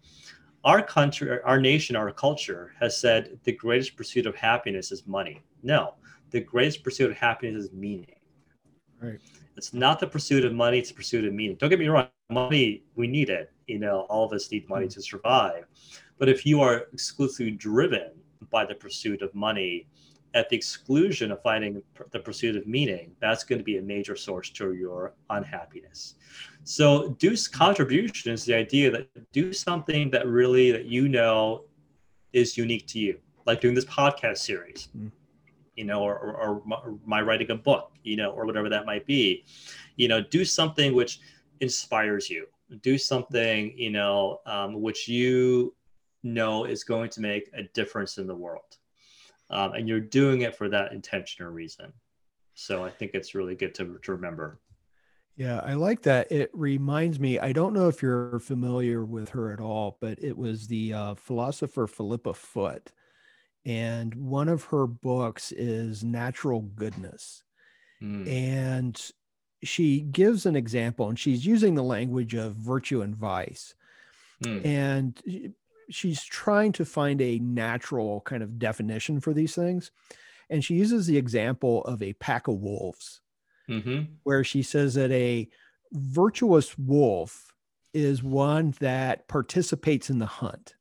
[0.68, 5.42] our country, our nation, our culture has said the greatest pursuit of happiness is money.
[5.64, 5.94] No,
[6.32, 8.16] the greatest pursuit of happiness is meaning.
[9.02, 9.18] Right.
[9.56, 11.56] It's not the pursuit of money, it's the pursuit of meaning.
[11.56, 13.50] Don't get me wrong, money, we need it.
[13.68, 15.00] You know, all of us need money mm-hmm.
[15.00, 15.64] to survive.
[16.18, 18.12] But if you are exclusively driven
[18.52, 19.88] by the pursuit of money
[20.34, 24.16] at the exclusion of finding the pursuit of meaning, that's going to be a major
[24.16, 26.16] source to your unhappiness.
[26.64, 31.64] So do contribution is the idea that do something that really that you know
[32.34, 35.12] is unique to you, like doing this podcast series, mm.
[35.76, 39.06] you know, or, or, or my writing a book, you know, or whatever that might
[39.06, 39.46] be.
[39.96, 41.20] You know, do something which
[41.62, 42.48] inspires you.
[42.82, 45.74] Do something, you know, um, which you
[46.24, 48.78] know is going to make a difference in the world,
[49.50, 51.94] um, and you're doing it for that intention or reason.
[52.54, 54.60] So I think it's really good to, to remember.
[55.36, 56.32] Yeah, I like that.
[56.32, 60.36] It reminds me, I don't know if you're familiar with her at all, but it
[60.36, 62.92] was the uh, philosopher Philippa Foot.
[63.64, 67.44] And one of her books is Natural Goodness.
[68.02, 68.28] Mm.
[68.28, 69.12] And
[69.64, 73.76] she gives an example, and she's using the language of virtue and vice.
[74.44, 74.66] Mm.
[74.66, 75.54] And
[75.90, 79.92] she's trying to find a natural kind of definition for these things.
[80.50, 83.22] And she uses the example of a pack of wolves
[83.70, 84.14] mm-hmm.
[84.24, 85.50] where she says that a
[85.92, 87.54] virtuous wolf
[87.94, 90.76] is one that participates in the hunt.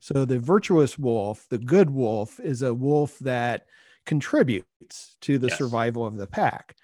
[0.00, 3.66] So the virtuous wolf, the good wolf, is a wolf that
[4.04, 5.58] contributes to the yes.
[5.58, 6.74] survival of the pack.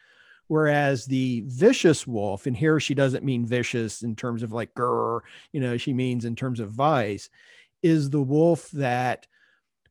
[0.48, 5.20] Whereas the vicious wolf, and here she doesn't mean vicious in terms of like grr,
[5.52, 7.30] you know, she means in terms of vice,
[7.82, 9.26] is the wolf that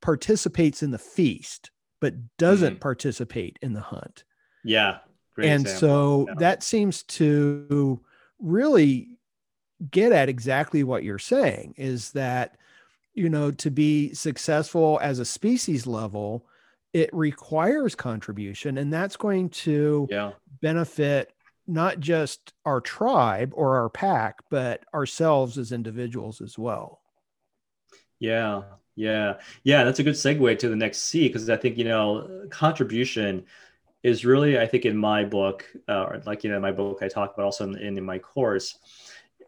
[0.01, 2.81] participates in the feast but doesn't mm-hmm.
[2.81, 4.23] participate in the hunt.
[4.63, 4.99] Yeah.
[5.35, 5.79] Great and example.
[5.79, 6.35] so yeah.
[6.39, 8.01] that seems to
[8.39, 9.09] really
[9.91, 12.57] get at exactly what you're saying is that
[13.13, 16.47] you know to be successful as a species level
[16.97, 20.31] it requires contribution and that's going to yeah.
[20.61, 21.31] benefit
[21.67, 27.01] not just our tribe or our pack but ourselves as individuals as well
[28.19, 28.63] yeah
[28.95, 32.47] yeah yeah that's a good segue to the next c because i think you know
[32.49, 33.45] contribution
[34.03, 37.07] is really, I think, in my book, uh, like you know, in my book I
[37.07, 38.77] talk about also in, in, in my course,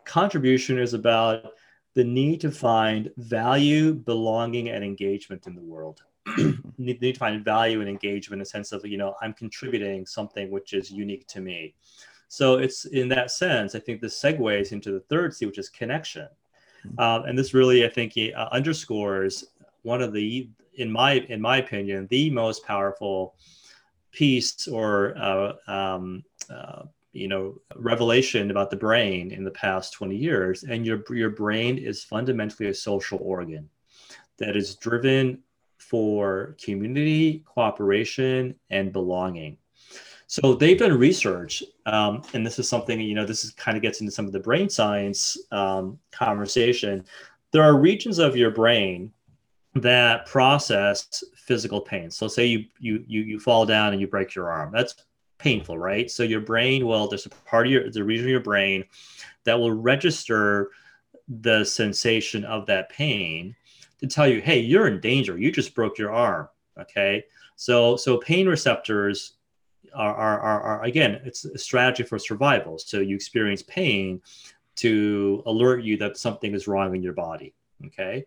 [0.06, 1.54] contribution is about
[1.95, 6.02] the need to find value, belonging, and engagement in the world.
[6.77, 10.05] need, need to find value and engagement in the sense of you know I'm contributing
[10.05, 11.75] something which is unique to me.
[12.27, 15.69] So it's in that sense, I think this segues into the third C, which is
[15.69, 16.27] connection.
[16.86, 16.99] Mm-hmm.
[16.99, 19.45] Um, and this really, I think, uh, underscores
[19.82, 23.36] one of the, in my in my opinion, the most powerful
[24.11, 30.15] piece or uh, um, uh, you know revelation about the brain in the past 20
[30.15, 33.67] years and your your brain is fundamentally a social organ
[34.38, 35.39] that is driven
[35.80, 39.57] for community cooperation and belonging.
[40.27, 43.82] So they've done research um, and this is something you know this is kind of
[43.82, 47.03] gets into some of the brain science um, conversation.
[47.51, 49.11] There are regions of your brain
[49.75, 52.11] that process physical pain.
[52.11, 54.71] So say you you you, you fall down and you break your arm.
[54.71, 54.95] That's
[55.39, 56.11] painful, right?
[56.11, 58.84] So your brain will, there's a part of your, the region of your brain
[59.45, 60.69] that will register
[61.27, 63.55] the sensation of that pain
[64.00, 65.38] to tell you, hey, you're in danger.
[65.38, 66.47] You just broke your arm.
[66.80, 67.26] Okay.
[67.56, 69.34] So, so pain receptors
[69.93, 72.78] are, are, are, are again, it's a strategy for survival.
[72.78, 74.22] So you experience pain
[74.78, 77.54] to alert you that something is wrong in your body.
[77.88, 78.26] Okay.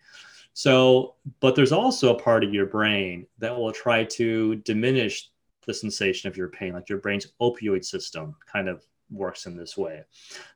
[0.54, 5.30] So, but there's also a part of your brain that will try to diminish
[5.66, 9.76] the sensation of your pain, like your brain's opioid system kind of works in this
[9.76, 10.02] way.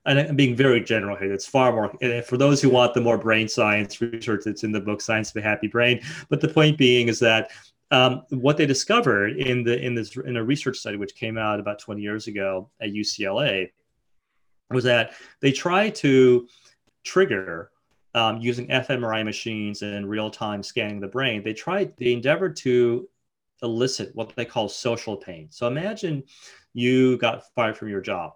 [0.04, 1.32] And I'm being very general here.
[1.32, 4.72] It's far more, and for those who want the more brain science research that's in
[4.72, 6.00] the book Science of a Happy Brain.
[6.28, 7.50] But the point being is that
[7.90, 11.60] um, what they discovered in the in this in a research study which came out
[11.60, 13.70] about 20 years ago at UCLA
[14.70, 16.48] was that they tried to
[17.04, 17.70] trigger
[18.14, 21.42] um, using fMRI machines and real time scanning the brain.
[21.44, 23.08] They tried they endeavored to
[23.62, 25.48] elicit what they call social pain.
[25.50, 26.24] So imagine
[26.72, 28.32] you got fired from your job.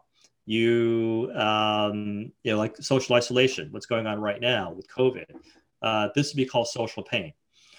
[0.51, 5.31] You, um, you know, like social isolation, what's going on right now with COVID.
[5.81, 7.33] Uh, this would be called social pain.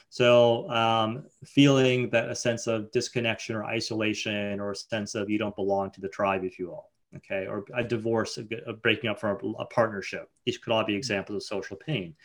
[0.09, 5.37] So um, feeling that a sense of disconnection or isolation or a sense of you
[5.37, 9.19] don't belong to the tribe, if you will, okay, or a divorce, a, breaking up
[9.19, 10.29] from a, a partnership.
[10.45, 12.15] These could all be examples of social pain.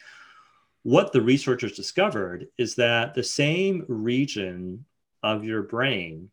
[0.84, 4.84] What the researchers discovered is that the same region
[5.24, 6.30] of your brain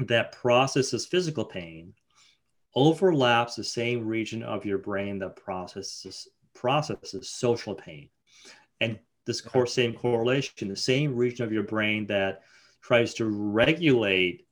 [0.00, 1.94] that processes physical pain
[2.74, 8.08] overlaps the same region of your brain that processes processes social pain
[8.80, 12.42] and this core same correlation the same region of your brain that
[12.82, 14.46] tries to regulate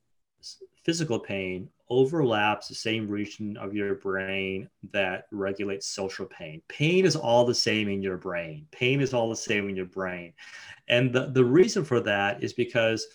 [0.83, 6.61] physical pain overlaps the same region of your brain that regulates social pain.
[6.69, 8.65] Pain is all the same in your brain.
[8.71, 10.31] Pain is all the same in your brain.
[10.87, 13.05] And the, the reason for that is because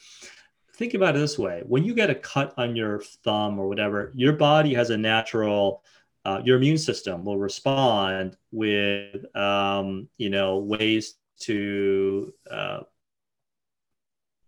[0.77, 1.63] think about it this way.
[1.67, 5.83] When you get a cut on your thumb or whatever, your body has a natural
[6.25, 12.81] uh, your immune system will respond with um, you know ways to uh,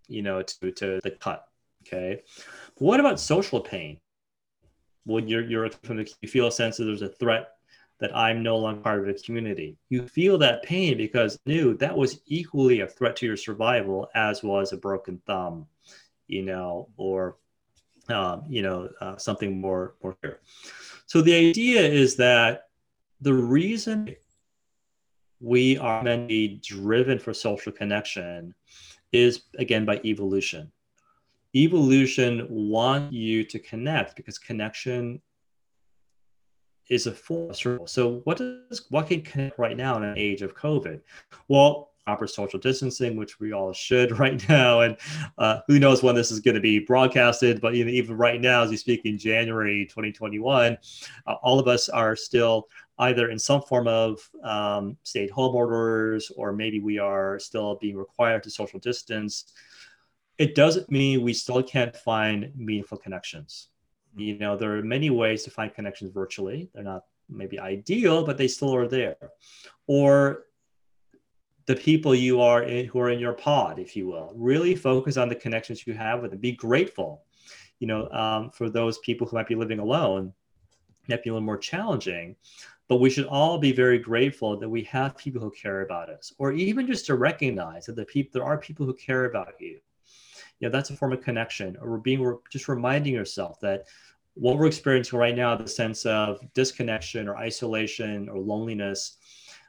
[0.08, 1.48] you know to, to the cut
[1.86, 2.22] okay?
[2.74, 3.98] But what about social pain?
[5.04, 5.70] When you're you're
[6.20, 7.50] you feel a sense that there's a threat
[8.00, 9.76] that I'm no longer part of a community.
[9.88, 14.42] You feel that pain because knew that was equally a threat to your survival as
[14.42, 15.66] was a broken thumb,
[16.28, 17.36] you know, or
[18.08, 20.40] um, you know uh, something more more here.
[21.06, 22.68] So the idea is that
[23.20, 24.14] the reason
[25.40, 28.54] we are meant to be driven for social connection
[29.12, 30.70] is again by evolution
[31.54, 35.20] evolution want you to connect because connection
[36.90, 37.66] is a force.
[37.86, 41.00] So what does what can connect right now in an age of COVID?
[41.48, 44.96] Well, proper social distancing, which we all should right now, and
[45.36, 47.61] uh, who knows when this is going to be broadcasted.
[47.61, 50.78] But even, even right now, as we speak in January 2021,
[51.26, 52.66] uh, all of us are still
[53.00, 58.42] either in some form of um, stay-at-home orders, or maybe we are still being required
[58.44, 59.52] to social distance
[60.38, 63.70] it doesn't mean we still can't find meaningful connections.
[64.12, 64.20] Mm-hmm.
[64.20, 66.70] You know, there are many ways to find connections virtually.
[66.72, 69.16] They're not maybe ideal, but they still are there.
[69.88, 70.44] Or
[71.68, 74.32] the people you are in who are in your pod, if you will.
[74.34, 76.40] Really focus on the connections you have with them.
[76.40, 77.24] Be grateful.
[77.78, 80.32] You know, um, for those people who might be living alone,
[81.08, 82.36] might be a little more challenging.
[82.88, 86.32] But we should all be very grateful that we have people who care about us,
[86.38, 89.78] or even just to recognize that the people there are people who care about you
[90.60, 93.84] you know that's a form of connection or being we're just reminding yourself that
[94.34, 99.18] what we're experiencing right now the sense of disconnection or isolation or loneliness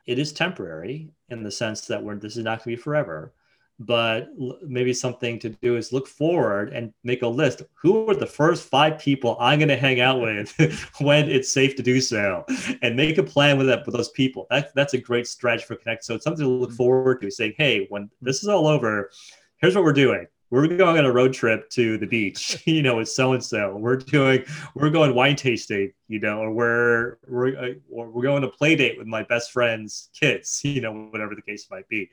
[0.09, 3.33] it is temporary in the sense that we're this is not going to be forever
[3.79, 4.29] but
[4.61, 7.61] maybe something to do is look forward and make a list.
[7.75, 10.51] Who are the first five people I'm going to hang out with
[10.99, 12.45] when it's safe to do so,
[12.81, 14.47] and make a plan with that with those people.
[14.49, 16.03] That, that's a great stretch for connect.
[16.03, 17.31] So it's something to look forward to.
[17.31, 19.11] Saying, hey, when this is all over,
[19.57, 22.97] here's what we're doing we're going on a road trip to the beach, you know,
[22.97, 23.75] with so and so.
[23.75, 28.47] We're doing, we're going wine tasting, you know, or we're we're uh, we're going to
[28.47, 32.09] play date with my best friend's kids, you know, whatever the case might be.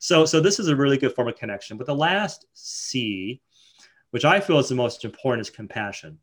[0.00, 1.76] So, so this is a really good form of connection.
[1.76, 3.40] But the last C,
[4.10, 6.18] which I feel is the most important, is compassion.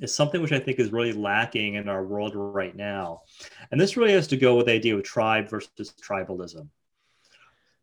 [0.00, 3.22] Is something which I think is really lacking in our world right now,
[3.70, 6.68] and this really has to go with the idea of tribe versus tribalism.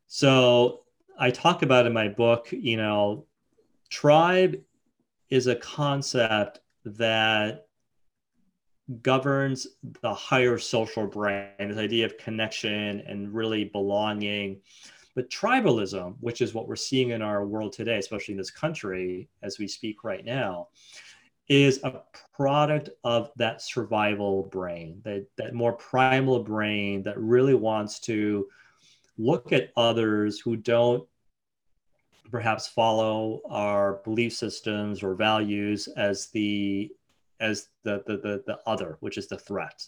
[0.07, 0.81] So
[1.21, 3.27] I talk about in my book, you know,
[3.91, 4.59] tribe
[5.29, 7.67] is a concept that
[9.03, 9.67] governs
[10.01, 14.61] the higher social brain, this idea of connection and really belonging.
[15.13, 19.29] But tribalism, which is what we're seeing in our world today, especially in this country
[19.43, 20.69] as we speak right now,
[21.47, 22.01] is a
[22.35, 28.47] product of that survival brain, that, that more primal brain that really wants to
[29.19, 31.07] look at others who don't
[32.29, 36.91] perhaps follow our belief systems or values as the
[37.39, 39.85] as the, the the, the other which is the threat.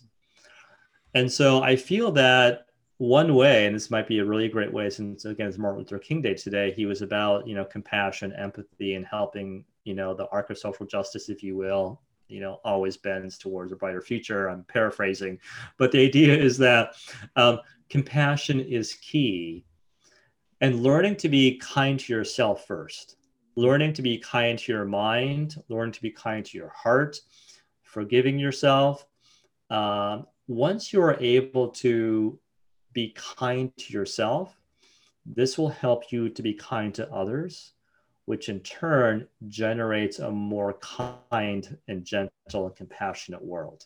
[1.13, 2.65] And so i feel that
[2.97, 5.99] one way and this might be a really great way since again it's martin luther
[5.99, 10.27] king day today he was about you know compassion empathy and helping you know the
[10.29, 11.99] arc of social justice if you will
[12.33, 14.47] you know always bends towards a brighter future.
[14.47, 15.39] I'm paraphrasing.
[15.77, 16.95] But the idea is that
[17.35, 17.59] um,
[17.89, 19.65] compassion is key
[20.63, 23.17] and learning to be kind to yourself first.
[23.55, 25.61] Learning to be kind to your mind.
[25.69, 27.19] Learning to be kind to your heart.
[27.83, 29.05] Forgiving yourself.
[29.69, 32.39] Um, once you're able to
[32.93, 34.57] be kind to yourself
[35.25, 37.73] this will help you to be kind to others
[38.25, 43.83] which in turn generates a more kind and gentle and compassionate world.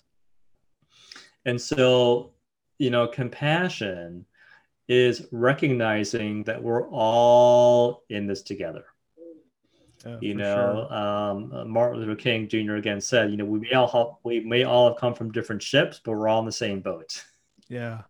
[1.46, 2.34] And so
[2.78, 4.26] you know compassion
[4.88, 8.86] is recognizing that we're all in this together.
[10.06, 10.98] Yeah, you know, sure.
[10.98, 12.76] um, uh, Martin Luther King Jr.
[12.76, 15.62] again said, you know, we may all have, we may all have come from different
[15.62, 17.24] ships, but we're all in the same boat.
[17.68, 18.02] Yeah.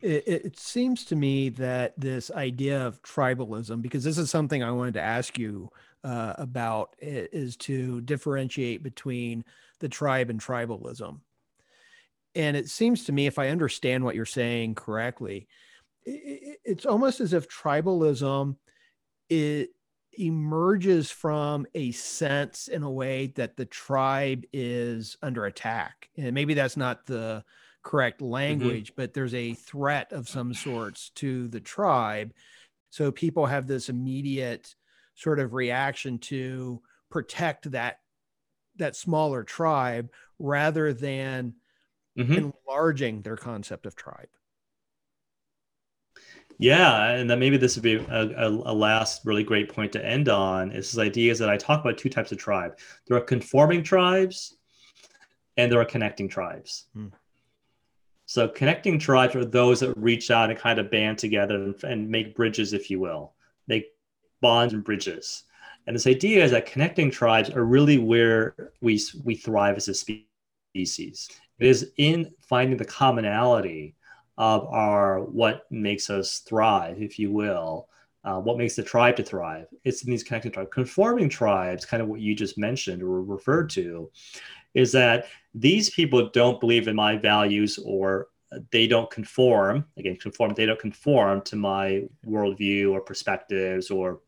[0.00, 4.70] It, it seems to me that this idea of tribalism, because this is something I
[4.70, 5.70] wanted to ask you
[6.04, 9.44] uh, about, is to differentiate between
[9.80, 11.20] the tribe and tribalism.
[12.34, 15.48] And it seems to me, if I understand what you're saying correctly,
[16.04, 18.56] it's almost as if tribalism
[19.28, 19.70] it
[20.18, 26.54] emerges from a sense in a way that the tribe is under attack and maybe
[26.54, 27.44] that's not the
[27.82, 28.32] correct mm-hmm.
[28.32, 29.00] language mm-hmm.
[29.00, 32.32] but there's a threat of some sorts to the tribe
[32.90, 34.74] so people have this immediate
[35.14, 36.80] sort of reaction to
[37.10, 37.98] protect that
[38.76, 41.54] that smaller tribe rather than
[42.18, 42.50] mm-hmm.
[42.68, 44.28] enlarging their concept of tribe
[46.58, 50.04] yeah, and then maybe this would be a, a, a, last really great point to
[50.04, 52.78] end on is this idea is that I talk about two types of tribe.
[53.06, 54.56] There are conforming tribes
[55.56, 56.86] and there are connecting tribes.
[56.94, 57.08] Hmm.
[58.26, 62.10] So connecting tribes are those that reach out and kind of band together and, and
[62.10, 63.34] make bridges, if you will,
[63.68, 63.86] make
[64.40, 65.44] bonds and bridges.
[65.86, 69.94] And this idea is that connecting tribes are really where we, we thrive as a
[69.94, 71.30] species.
[71.58, 73.94] It is in finding the commonality
[74.38, 77.88] of our what makes us thrive, if you will.
[78.24, 79.66] Uh, what makes the tribe to thrive?
[79.84, 80.70] It's in these connected tribes.
[80.72, 84.10] Conforming tribes, kind of what you just mentioned or referred to,
[84.74, 88.28] is that these people don't believe in my values or
[88.70, 89.84] they don't conform.
[89.96, 90.54] Again, conform.
[90.54, 94.20] They don't conform to my worldview or perspectives or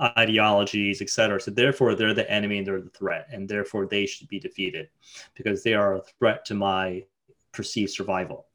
[0.00, 1.40] ideologies, etc.
[1.40, 4.88] So therefore, they're the enemy and they're the threat, and therefore they should be defeated
[5.34, 7.04] because they are a threat to my
[7.52, 8.46] perceived survival.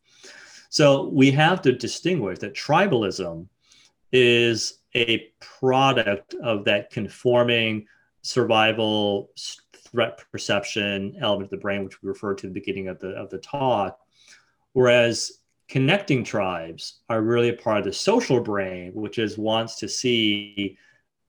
[0.75, 3.47] So we have to distinguish that tribalism
[4.11, 7.87] is a product of that conforming
[8.23, 9.31] survival
[9.73, 13.11] threat perception element of the brain, which we referred to at the beginning of the
[13.11, 13.97] of the talk.
[14.73, 19.87] Whereas connecting tribes are really a part of the social brain, which is wants to
[19.87, 20.77] see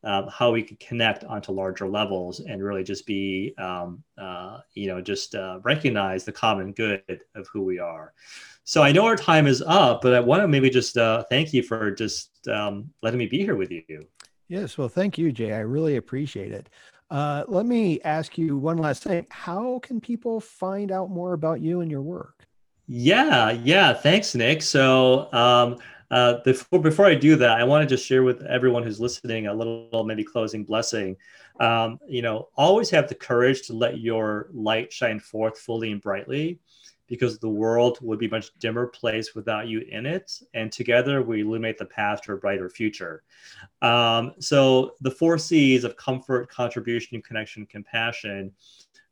[0.06, 4.86] um, how we can connect onto larger levels and really just be, um, uh, you
[4.86, 8.14] know, just uh, recognize the common good of who we are.
[8.62, 11.52] So I know our time is up, but I want to maybe just uh, thank
[11.52, 14.06] you for just um, letting me be here with you.
[14.48, 15.52] Yes, well, thank you, Jay.
[15.52, 16.68] I really appreciate it.
[17.10, 19.26] Uh, let me ask you one last thing.
[19.30, 22.46] How can people find out more about you and your work?
[22.86, 23.92] Yeah, yeah.
[23.92, 24.62] Thanks, Nick.
[24.62, 25.78] So um,
[26.10, 29.46] uh, before before I do that, I want to just share with everyone who's listening
[29.46, 31.16] a little maybe closing blessing.
[31.60, 36.00] Um, you know, always have the courage to let your light shine forth fully and
[36.00, 36.58] brightly,
[37.08, 40.40] because the world would be a much dimmer place without you in it.
[40.54, 43.22] And together we illuminate the path to a brighter future.
[43.80, 48.52] Um, so the four C's of comfort, contribution, connection, compassion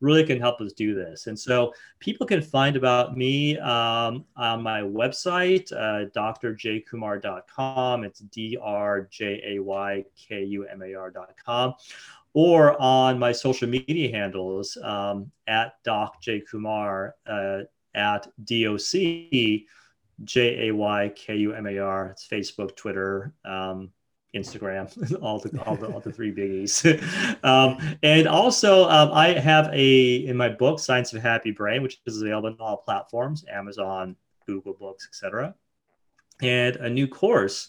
[0.04, 1.26] really can help us do this.
[1.26, 8.04] And so people can find about me um, on my website, uh, drjaykumar.com.
[8.04, 11.74] It's D R J A Y K U M A R.com.
[12.34, 17.60] Or on my social media handles um, at Doc uh,
[17.94, 18.92] at DOC
[20.24, 22.10] J A Y K U M A R.
[22.10, 23.90] It's Facebook, Twitter, um,
[24.34, 24.86] Instagram,
[25.22, 26.84] all the all the all the three biggies.
[27.44, 32.00] um, and also, um, I have a in my book, Science of Happy Brain, which
[32.06, 34.16] is available on all platforms, Amazon,
[34.46, 35.54] Google Books, etc.
[36.42, 37.68] And a new course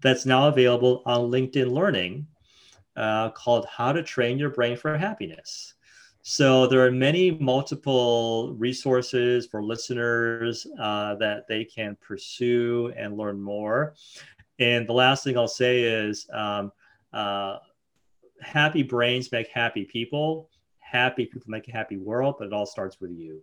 [0.00, 2.26] that's now available on LinkedIn Learning
[2.96, 5.74] uh, called How to Train Your Brain for Happiness.
[6.28, 13.40] So there are many multiple resources for listeners uh, that they can pursue and learn
[13.40, 13.94] more.
[14.58, 16.72] And the last thing I'll say is um,
[17.12, 17.58] uh,
[18.40, 20.50] happy brains make happy people.
[20.78, 23.42] Happy people make a happy world, but it all starts with you.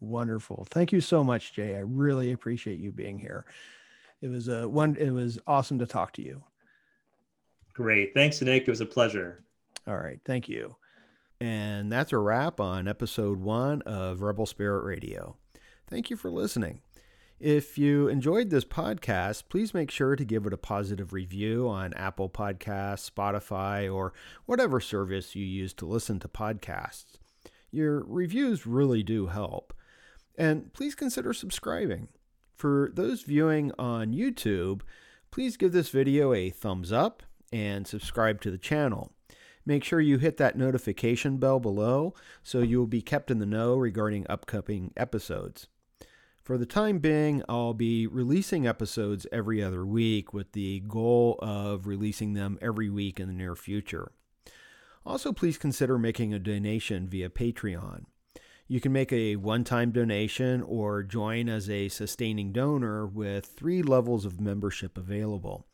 [0.00, 0.66] Wonderful.
[0.70, 1.74] Thank you so much, Jay.
[1.74, 3.46] I really appreciate you being here.
[4.20, 4.96] It was a one.
[4.96, 6.42] It was awesome to talk to you.
[7.72, 8.12] Great.
[8.14, 8.62] Thanks, Nick.
[8.62, 9.44] It was a pleasure.
[9.86, 10.20] All right.
[10.24, 10.76] Thank you.
[11.40, 15.36] And that's a wrap on episode one of Rebel Spirit Radio.
[15.86, 16.80] Thank you for listening.
[17.40, 21.94] If you enjoyed this podcast, please make sure to give it a positive review on
[21.94, 24.12] Apple Podcasts, Spotify, or
[24.44, 27.14] whatever service you use to listen to podcasts.
[27.70, 29.72] Your reviews really do help.
[30.36, 32.08] And please consider subscribing.
[32.56, 34.80] For those viewing on YouTube,
[35.30, 37.22] please give this video a thumbs up
[37.52, 39.12] and subscribe to the channel.
[39.64, 43.46] Make sure you hit that notification bell below so you will be kept in the
[43.46, 45.68] know regarding upcoming episodes.
[46.48, 51.86] For the time being, I'll be releasing episodes every other week with the goal of
[51.86, 54.12] releasing them every week in the near future.
[55.04, 58.06] Also, please consider making a donation via Patreon.
[58.66, 63.82] You can make a one time donation or join as a sustaining donor with three
[63.82, 65.66] levels of membership available.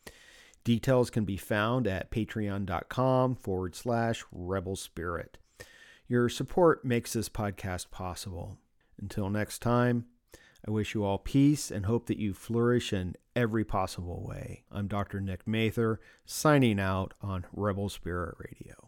[0.65, 5.37] Details can be found at patreon.com forward slash rebel spirit.
[6.09, 8.57] Your support makes this podcast possible.
[8.99, 10.07] Until next time,
[10.67, 14.63] I wish you all peace and hope that you flourish in every possible way.
[14.71, 15.21] I'm Dr.
[15.21, 18.84] Nick Mather, signing out on Rebel Spirit Radio.